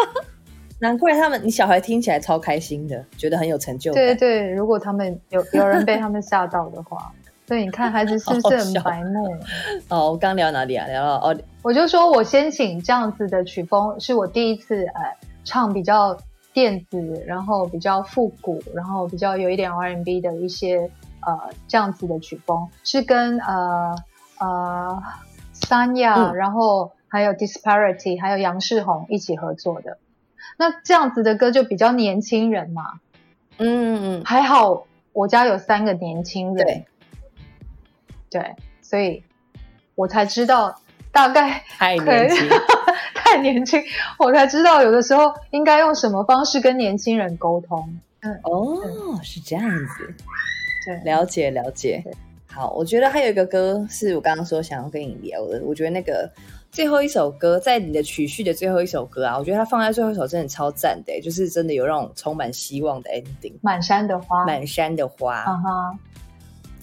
[0.80, 4.02] 难怪他们，你小孩听起来超开心的，觉得很有成就感。
[4.02, 7.12] 对对，如果他们有有人被他们吓到的话，
[7.50, 9.26] 对，你看孩子是不是很白目？
[9.90, 10.86] 哦，我刚聊哪里啊？
[10.86, 16.16] 聊到哦，我就说我先请这样子的曲风，是我第一次呃唱比较
[16.52, 20.88] 电子，然后比较复古，然后比较有一点 R&B 的一些
[21.26, 23.96] 呃这样子的曲风，是跟呃
[24.38, 25.02] 呃
[25.52, 29.98] 三亚，嗯然后还有 Disparity，还有杨世宏一起合作的。
[30.56, 33.00] 那这样子的歌就比较年轻人嘛，
[33.58, 36.84] 嗯还好我家有三个年轻人，
[38.30, 39.22] 对，所以
[39.94, 40.80] 我才知道
[41.12, 42.48] 大概太年轻，
[43.14, 43.82] 太年轻，
[44.18, 47.98] 我才知道有的时候应该用什么方式跟年轻人沟通。
[48.22, 48.78] 嗯哦，
[49.22, 49.66] 是这样
[49.96, 50.14] 子，
[50.86, 52.04] 对，了解了解。
[52.46, 56.30] 好，我觉得还有一个歌是我刚刚说想要跟你聊的，我觉得那个
[56.70, 63.54] 最后一首歌，在你的曲序的最后一首歌啊，我觉得它放在最后一首真的超赞的，欸就是真的有那种充满希望的 ending。
[63.62, 65.98] 满山的花，满山的花、啊哈，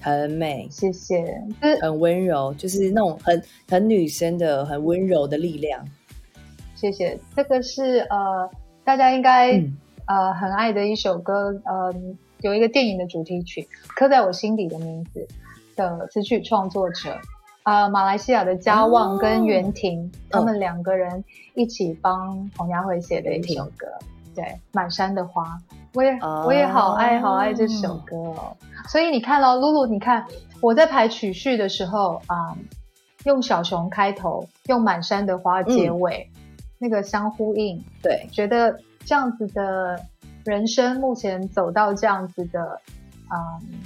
[0.02, 1.24] 很美，谢谢。
[1.62, 5.84] 就是很温柔，就是那种很很女生的、很温柔的力量。
[6.76, 8.50] 谢谢，这个是呃
[8.84, 11.94] 大家应该、嗯呃很爱的一首歌，呃
[12.42, 15.28] 有一个电影的主题曲，刻在我心底的名字
[15.76, 17.18] 的词曲创作者。
[17.64, 21.22] 呃，马来西亚的嘉旺跟袁婷，他们两个人
[21.54, 23.86] 一起帮彭佳慧写的一首歌，
[24.34, 25.44] 对，《满山的花》，
[25.98, 26.44] 我也、哦。
[26.46, 28.16] 我也好爱好爱这首歌。
[28.16, 28.56] 哦。
[28.88, 30.26] 所以你看咯，露露，你看
[30.62, 32.56] 我在排曲序的时候啊、
[33.26, 36.30] 用小熊开头，用满山的花结尾，
[36.78, 40.00] 那个相呼应，对，觉得这样子的
[40.46, 42.80] 人生目前走到这样子的
[43.32, 43.80] 嗯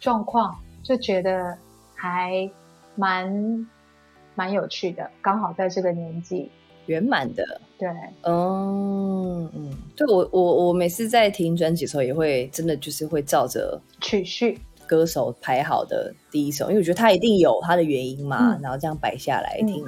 [0.00, 1.58] 状况，就觉得
[1.94, 2.50] 还
[2.96, 3.68] 蛮
[4.34, 6.50] 蛮有趣的，刚好在这个年纪，
[6.90, 7.60] 圆满的。
[7.78, 7.88] 对，
[8.22, 19.86] 嗯嗯，对我我我每次在听专辑的时候，也会真的就是会照着曲序，歌手排好的第一首，因为我觉得他一定有他的原因嘛，嗯然后这样摆下来嗯听，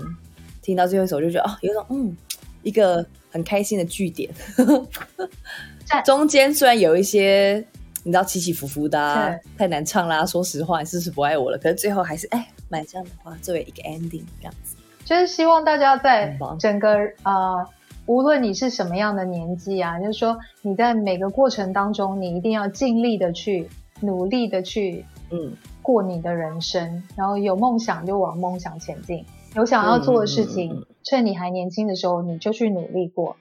[0.63, 2.17] 听到最后一首就觉得哦，有种嗯
[2.63, 4.31] 一个很开心的句点
[5.85, 6.03] 赞。
[6.05, 7.63] 中间虽然有一些
[8.05, 11.59] 你知道起起伏伏的、太难唱啦，说实话，你是不是不爱我了？
[11.59, 14.72] 可是最后还是哎，买这样的话作为一个 ending 这样子。
[15.05, 17.67] 就是希望大家在整个呃，
[18.07, 23.69] 无论你是什么样的年纪啊，就是说你在每个过程当中，你一定要尽力的去
[24.01, 29.25] 努力的去嗯，过你的人生，然后有梦想就往梦想前进，
[29.57, 33.37] 有想要做的事情，趁你还年轻的时候你就去努力过，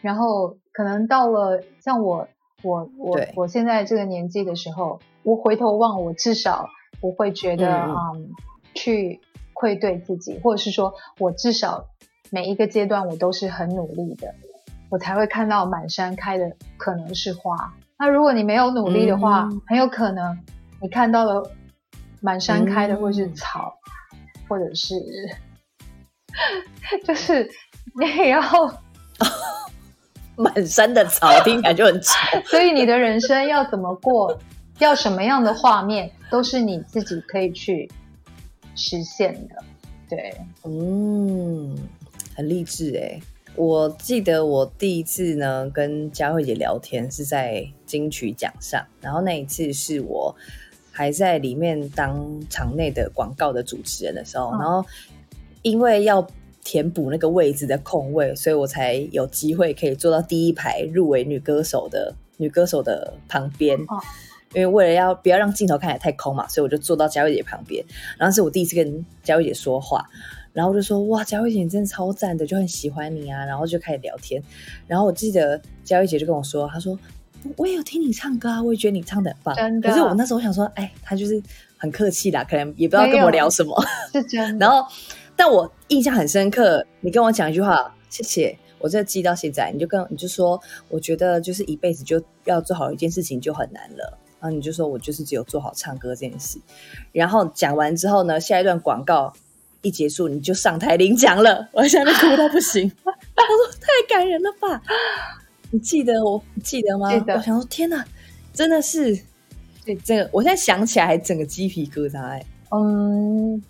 [0.00, 2.26] 然后可能到了像我
[2.62, 6.68] 我我我现在这个年纪的时候，我回头望，我至少
[7.00, 7.94] 我会觉得嗯。
[8.14, 8.30] 嗯
[8.78, 9.20] 去
[9.56, 11.86] 愧对自己，或者是说我至少
[12.30, 14.34] 每一个阶段我都是很努力的，
[14.90, 17.74] 我才会看到满山开的可能是花。
[17.98, 20.38] 那如果你没有努力的话，嗯很有可能
[20.82, 21.50] 你看到了
[22.20, 23.74] 满山开的嗯会是草，
[24.48, 24.94] 或者是
[27.04, 27.48] 就是
[27.98, 28.40] 你也要，
[30.36, 32.12] 满山的草听起来就很丑。
[32.44, 34.38] 所以你的人生要怎么过，
[34.78, 37.90] 要什么样的画面，都是你自己可以去
[38.76, 39.64] 实现的。
[40.08, 41.76] 对，嗯，
[42.36, 43.20] 很励志哎。
[43.56, 50.36] 我记得我第一次呢跟佳慧姐聊天是在金曲奖上，然后那一次是我
[50.92, 54.84] 还在里面当场内的广告的主持人的时候，然后
[55.62, 56.24] 因为要
[56.62, 63.78] 填补那个位置的空位，所以我才有机会可以坐到第一排入围女歌手的女歌手的旁边。
[64.54, 67.84] 因为为了要不要让镜头看起来太空嘛，所以我就坐到佳慧姐旁边。
[68.16, 70.04] 然后是我第一次跟佳慧姐说话。
[70.52, 73.44] 然后就说哇，佳慧姐你真的超赞的，就很喜欢你啊。
[73.44, 74.42] 然后就开始聊天。
[74.86, 76.98] 然后我记得佳慧姐就跟我说，她说
[77.56, 79.54] 我也有听你唱歌啊，我也觉得你唱的很棒。
[79.54, 79.90] 真的。
[79.90, 81.42] 可是我那时候想说，哎，她就是
[81.76, 83.78] 很客气啦，可能也不知道跟我聊什么。
[84.12, 84.56] 是真。
[84.58, 84.82] 然后，
[85.36, 89.70] 但我印象很深刻，你跟我讲一句话，谢谢，我这记到现在。
[89.70, 94.18] 你就跟你就说，我觉得就是一辈子就要做好一件事情就很难了。
[94.46, 96.58] 然后你就说我就是只有做好唱歌这件事。
[97.12, 99.32] 然后讲完之后呢，下一段广告。
[99.82, 102.90] 一结束你就上台领奖了，我现在那哭到不行。
[103.04, 104.82] 他说太感人了吧？
[105.70, 107.08] 你记得我记得吗？
[107.12, 108.04] 我想说天哪，
[108.52, 109.16] 真的是，
[110.02, 112.44] 这个我现在想起来还整个鸡皮疙瘩哎。
[112.70, 113.62] 嗯，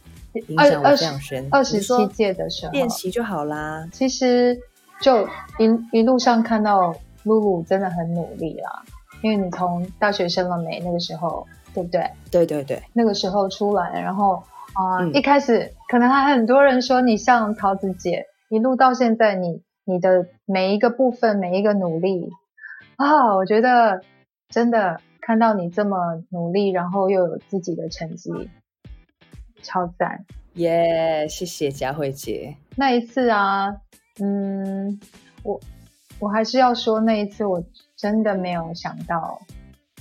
[0.48, 1.46] 影响我这样深。
[1.50, 3.86] 二十七届的时候练习就好啦。
[3.92, 4.58] 其实
[5.02, 5.22] 就
[5.58, 8.82] 一一路上看到露露真的很努力啦，
[9.22, 12.10] 因为你从大学生了没那个时候，对不对？
[12.30, 14.42] 对对对，那个时候出来，然后。
[14.74, 22.28] 啊，一开始可能还很多人说你像桃子姐，一路到现在，你你的每一个部分，每一个努力
[22.96, 24.02] 啊，我觉得
[24.50, 28.30] 真的看到你这么努力，然后又有自己的成绩，
[29.62, 30.26] 超赞！
[30.56, 32.54] 耶，谢谢佳慧姐。
[32.76, 33.76] 那一次啊，
[34.20, 35.00] 嗯，
[35.42, 35.58] 我
[36.18, 37.62] 我还是要说，那一次我
[37.96, 39.40] 真的没有想到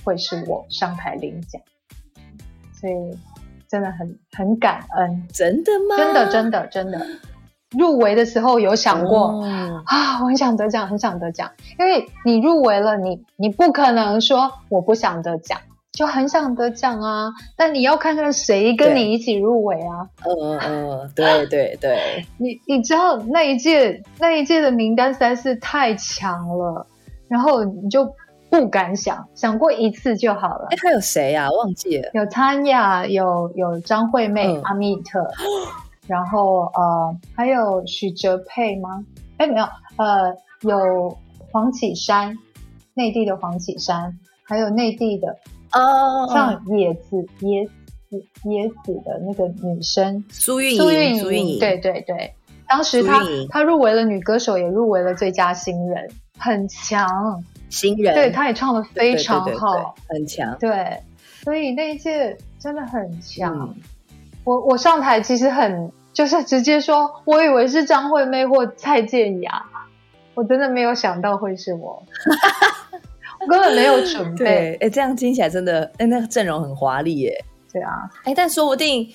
[0.04, 1.60] 会是我上台领奖，
[2.80, 3.18] 所以。
[3.68, 5.96] 真的很很感恩，真的吗？
[5.96, 7.04] 真的真的真的，
[7.76, 9.42] 入围的时候有想过
[9.84, 15.58] 啊，我很想得奖，很想得奖，因为你入围了，你你不可能说我不想得奖，
[15.90, 17.32] 就很想得奖啊。
[17.56, 20.08] 但你要看看谁跟你一起入围啊。
[20.24, 26.86] 嗯嗯，对对对，你你知道那一届那一届的名单实在是太强了，
[27.28, 28.14] 然后你就。
[28.48, 30.68] 不敢想，想过一次就好了。
[30.70, 31.50] 哎，还有谁呀？
[31.50, 32.08] 忘记了。
[32.14, 35.28] 有汤雅，有有张惠妹、阿密特，
[36.06, 39.04] 然后呃，还有许哲佩吗？
[39.38, 39.66] 哎，没有，
[39.96, 41.18] 呃，有
[41.50, 42.38] 黄绮珊，
[42.94, 45.36] 内地的黄绮珊，还有内地的
[45.72, 47.72] 哦，像野子、野子、
[48.44, 52.32] 野子的那个女生苏运苏运苏运对对对，
[52.68, 53.20] 当时她
[53.50, 56.08] 她入围了女歌手，也入围了最佳新人，
[56.38, 57.44] 很强。
[57.68, 60.56] 新人，对，他也唱的非常好，很强。
[60.58, 61.02] 对，
[61.42, 63.74] 所以那一届真的很强。
[64.44, 69.64] 我我上台其实很就是直接说，我以为是张惠妹或蔡健雅，
[70.34, 72.00] 我真的没有想到会是我，
[73.40, 74.76] 我根本没有准备。
[74.80, 77.44] 哎，这样听起来真的，哎，那个阵容很华丽耶。
[77.72, 79.12] 对啊，哎，但说不定，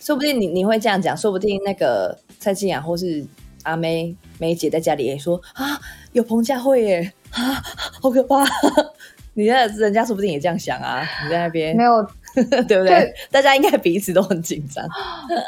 [0.00, 3.24] 说不定你你会这样讲，说不定那个蔡健雅或是
[3.64, 5.78] 阿妹梅姐在家里也说啊，
[6.12, 7.12] 有彭佳慧耶。
[7.32, 7.60] 啊，
[8.00, 8.44] 好可怕！
[9.34, 11.02] 你在人家说不定也这样想啊。
[11.24, 12.00] 你在那边没有，
[12.68, 13.12] 对不对？
[13.28, 14.86] 大家应该彼此都很紧张。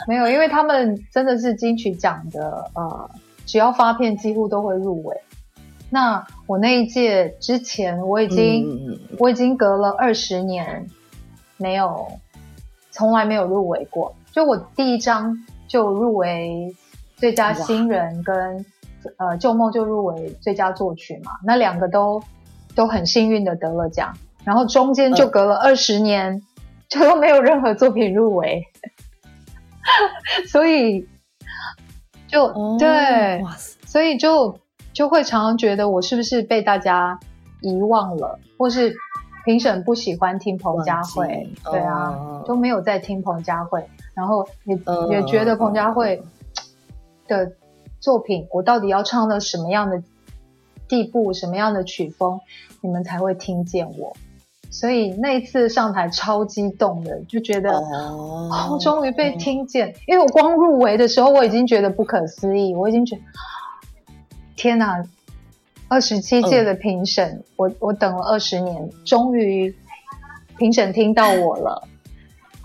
[0.09, 3.11] 没有，因为他们真的是金曲奖的，呃，
[3.47, 5.17] 只要发片几乎都会入围。
[5.89, 10.89] 那我那一届之前，我已经我已经隔了二十年
[11.57, 12.09] 没有，
[12.91, 14.13] 从来没有入围过。
[14.33, 15.39] 就我第一张
[15.69, 16.75] 就入围
[17.17, 18.65] 最佳新人跟。
[19.19, 22.21] 呃，旧梦就入围最佳作曲嘛，那两个都
[22.75, 24.13] 都很幸运的得了奖，
[24.43, 26.43] 然后中间就隔了二十年，
[26.89, 28.65] 就都没有任何作品入围，
[30.51, 31.07] 所以
[32.27, 33.45] 就对，
[33.85, 34.59] 所以就
[34.93, 37.17] 就会常常觉得我是不是被大家
[37.61, 38.93] 遗忘了，或是
[39.45, 44.77] 评审不喜欢听彭佳慧，对啊，都没有在听彭佳慧，然后也
[45.11, 46.21] 也觉得彭佳慧
[47.27, 47.53] 的。
[47.99, 50.03] 作品我到底要唱到什么样的
[50.87, 52.41] 地步，什么样的曲风，
[52.83, 54.15] 你们才会听见我？
[54.71, 59.95] 所以那一次上台超激动的，就觉得哦，终于被听见。
[60.07, 63.23] 因为我光入围的时候，我已经觉得不可思议，我已经觉得
[64.55, 65.03] 天哪！
[65.89, 69.75] 二十七届的评审，我我等了二十年，终于
[70.59, 71.89] 评审听到我了。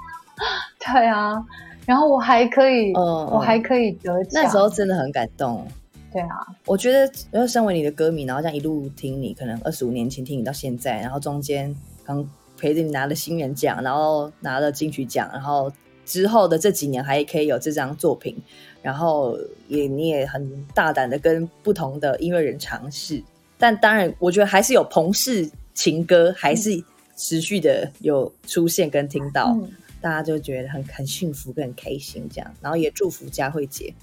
[0.80, 1.46] 对啊，
[1.86, 4.44] 然后我还可以，嗯我还可以得奖。
[4.44, 5.68] 那时候真的很感动。
[6.14, 11.74] 对啊，我觉得，要身为你的歌迷，然后这样一路听你，可能二十五年前听你到现在，然后中间
[12.04, 12.28] 刚
[12.58, 15.72] 陪着你拿了新人奖，然后拿了金曲奖，然后
[16.06, 18.36] 之后的这几年还可以有这张作品，
[18.82, 19.38] 然后
[19.70, 23.24] 也你也很大胆的跟不同的音乐人尝试，
[23.58, 26.84] 但当然，我觉得还是有彭氏情歌还是
[27.16, 29.72] 持续的有出现跟听到，嗯，
[30.02, 33.94] 大家就觉得很很幸福跟很开心这样，然后也祝福佳慧姐。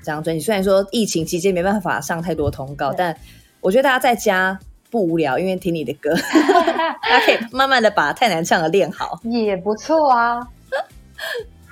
[0.00, 0.44] 这张专辑。
[0.44, 3.16] 虽然说疫情期间没办法上太多通告，但
[3.60, 4.58] 我觉得大家在家
[4.90, 6.14] 不无聊，因为听你的歌，
[7.02, 10.46] 大家可以慢慢的把太难唱的练好，也不错啊。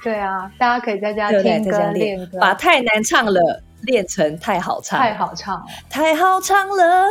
[0.03, 1.30] 对啊，大家可以在家？
[1.30, 7.09] 听歌练歌，把太难唱了练成太好唱，太好唱了，太好唱了，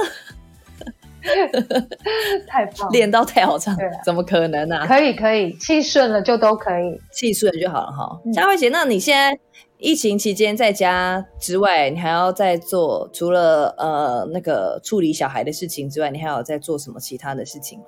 [2.47, 4.85] 太棒了，练到太好唱对啊，怎么可能啊？
[4.87, 6.99] 可以可以，气顺了就都可以。
[7.11, 8.31] 气顺就好了哈嗯。
[8.33, 9.37] 佳慧姐，那你现在
[9.77, 17.85] 疫情期间在家之外，你还要再做除了呃那个处理小孩的事情之外，你还有在做什么其他的事情吗？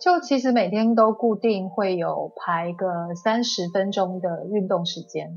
[0.00, 5.28] 就其实每天都固定会有排个三十分钟的运动时间，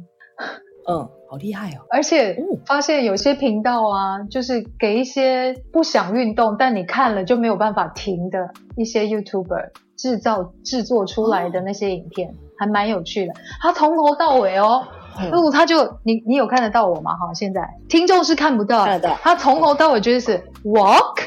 [0.90, 1.84] 嗯，好厉害哦。
[1.92, 13.34] 而且哦发现有些频道啊，就是给一些不想运动但你看了就没有办法停的一些 YouTuber 制造制作出来的那些影片，还蛮有趣的。
[13.62, 14.88] 他从头到尾哦，
[15.20, 17.12] 嗯如果他就你你有看得到我吗？
[17.16, 21.20] 哈，现在听众是看不到，看得到他从头到尾就是 walk。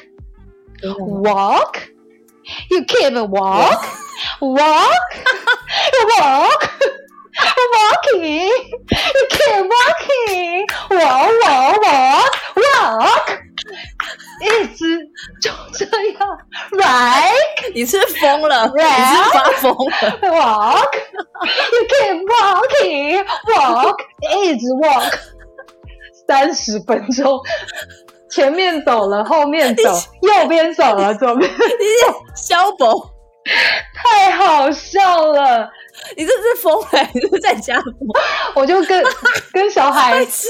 [0.80, 1.74] walk.
[2.70, 3.82] You keep walk,
[4.40, 4.90] walk,
[6.18, 6.70] walk,
[7.74, 8.50] walking.
[8.90, 13.26] You keep walking, walk, walk, walk, walk.
[14.40, 14.98] 一直
[15.42, 16.38] 就这样
[16.70, 20.30] ，right, 你是疯了，你 Right 是发疯了。
[20.30, 20.94] walk.
[21.72, 23.98] You keep walking, walk,
[24.42, 25.18] 一直 walk，
[26.26, 27.40] 三十分钟。
[28.30, 29.90] 前面走了，后面走，
[30.22, 31.50] 右边走了，左边，
[32.36, 33.10] 肖博，
[33.94, 35.68] 太好笑了。
[36.16, 37.92] 你这是疯了，你这是在家疯？
[38.56, 39.04] 我就跟
[39.52, 40.48] 跟小孩四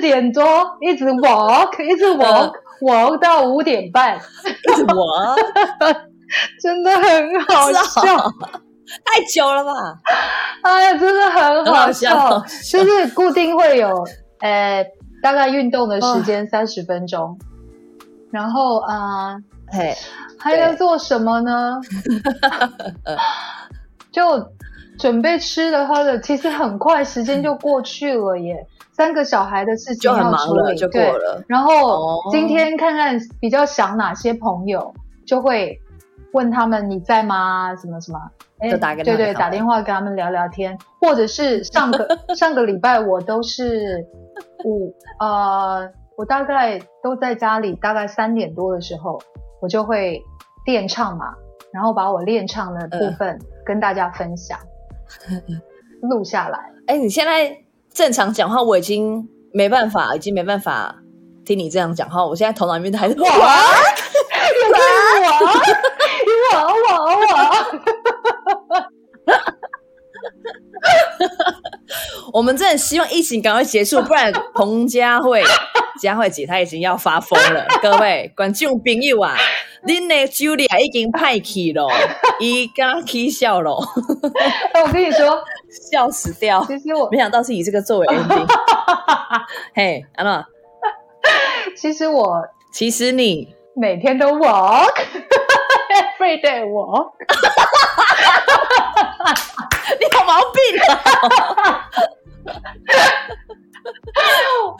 [0.00, 0.44] 点多
[0.80, 4.18] 一直 walk，一直 walk，walk、walk 到五点半，
[4.94, 5.36] 我
[6.62, 8.32] 真的很好笑。
[9.04, 9.72] 太久了吧？
[10.62, 14.04] 哎呀，真的很好笑，就是固定会有
[14.40, 14.84] 呃
[15.22, 17.38] 大概运动的时间三十分钟，
[18.32, 19.96] 然后啊、呃嘿，
[20.40, 21.76] 还能做什么呢？
[24.10, 24.24] 就
[25.00, 28.66] 准备吃的喝的，其实很快时间就过去了耶。
[28.92, 31.00] 三个小孩的事情就很要处理，忙了，就过。
[31.00, 31.42] 了。
[31.48, 34.92] 然后哦今天看看比较想哪些朋友，
[35.26, 35.78] 就会
[36.34, 37.74] 问他们你在吗？
[37.76, 38.18] 什么什么？
[38.58, 44.06] 哎就打给对对，打电话跟他们聊聊天，或者是上个 上个礼拜我都是
[44.66, 49.18] 五呃，我大概都在家里，大概三点多的时候，
[49.62, 50.22] 我就会
[50.66, 51.24] 练唱嘛，
[51.72, 54.58] 然后把我练唱的部嗯分跟大家分享，
[56.02, 56.58] 录下来。
[56.86, 57.56] 哎，你现在
[57.92, 60.96] 正常讲话，我已经没办法，已经没办法
[61.44, 62.24] 听你这样讲话。
[62.24, 64.80] 我现在头脑里面还是哇，又是
[66.52, 67.30] 我，我我我。
[72.32, 75.42] 我们真的希望疫情赶快结束，不然彭佳慧、
[76.00, 77.66] 佳慧姐她已经要发疯了。
[77.82, 79.36] 各位观众朋友啊，
[79.86, 81.88] 恁的 Julia 已经派去了，
[82.40, 83.76] 伊刚起笑了，
[84.72, 85.44] 哎，我跟你说，
[85.90, 86.64] 笑死掉。
[86.64, 88.46] 其实我没想到是以这个作为 ending。
[89.74, 90.42] 嘿，安娜，
[91.76, 97.12] 其实我其实你每天都 walk，every day walk。
[99.98, 100.90] 你有毛病啊！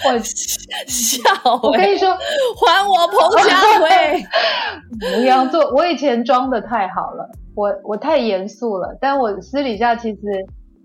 [0.04, 1.22] 我笑
[1.62, 2.16] 我跟，你说，
[2.56, 4.24] 还我彭佳慧。
[4.98, 5.70] 不要做。
[5.74, 7.28] 我以前装的太好了，
[7.61, 10.18] 我我太严肃了，但我私底下其实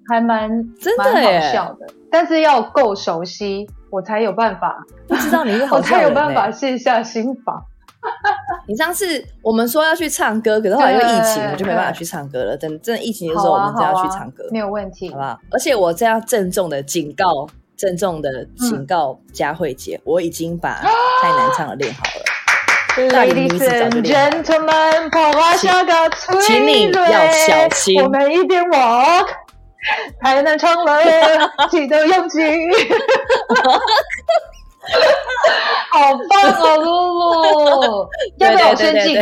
[0.10, 7.64] 还蛮真的蛮好笑的，但是要够熟悉，我才有办法，不知道你是 好我才有办法卸下心防。
[8.68, 12.58] 你上次我们说要去唱歌，可是后来因为疫情，我就没办法去唱歌了。
[12.58, 15.22] 等真的疫情的时候，我们再要去唱歌，没有问题好不。
[15.24, 15.40] 好？
[15.52, 17.48] 而且我这样郑重的警告，
[17.78, 20.76] 郑重的警告佳慧姐，我已经把
[21.24, 22.35] 太难唱的练好了。
[22.96, 29.28] Ladies and gentlemen，跑啊下个催请你要小心我们一边 walk，
[30.22, 31.02] 太难唱了，
[31.70, 32.42] 记得用劲。
[35.92, 38.10] 好棒哦，露露！
[38.40, 39.18] 要不要我先进？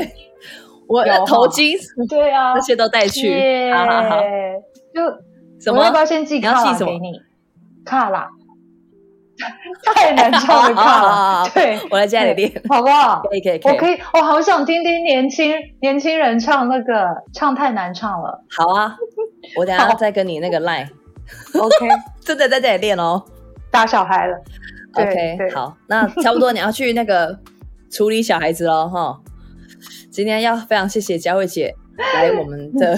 [0.88, 1.76] 我头巾
[2.08, 2.54] 对啊。
[2.54, 3.28] 那，些都带去。
[3.28, 3.74] 耶。
[3.74, 4.22] 好好好，
[4.94, 5.02] 就
[5.60, 5.80] 什么？
[5.80, 7.20] 我要不要先寄卡给你？
[7.86, 8.30] 卡拉，
[9.96, 13.22] 太难唱的卡好好拉好，对，我来家里练，好不好？
[13.30, 18.44] 可以可以可以，我可以，我好想听听年轻年轻人唱那个，唱太难唱了。
[18.56, 18.96] 好啊，
[19.58, 21.90] 我等下再跟你那个 line，OK，
[22.22, 23.24] 真的在这里练哦。
[23.72, 24.38] 打小孩了。
[24.94, 27.40] OK，好，那差不多你要去那个
[27.92, 29.20] 处理小孩子喽哈。
[30.12, 32.96] 今天要非常谢谢佳慧姐来我们的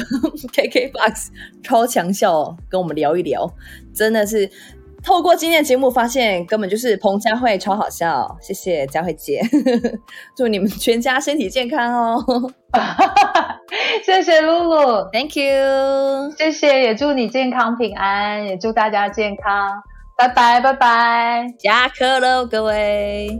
[0.54, 1.28] KKBOX
[1.64, 3.50] 超强笑跟我们聊一聊，
[3.94, 4.50] 真的是
[5.06, 9.40] 透过今天的节目发现根本就是彭佳慧超好笑，谢谢佳慧姐，
[10.36, 12.52] 祝你们全家身体健康哦
[14.04, 16.32] 谢谢露露，，Thank you。
[16.38, 19.70] 谢谢，也祝你健康平安，也祝大家健康，
[20.18, 21.54] 拜拜，拜拜。
[21.60, 23.40] 下课喽，各位。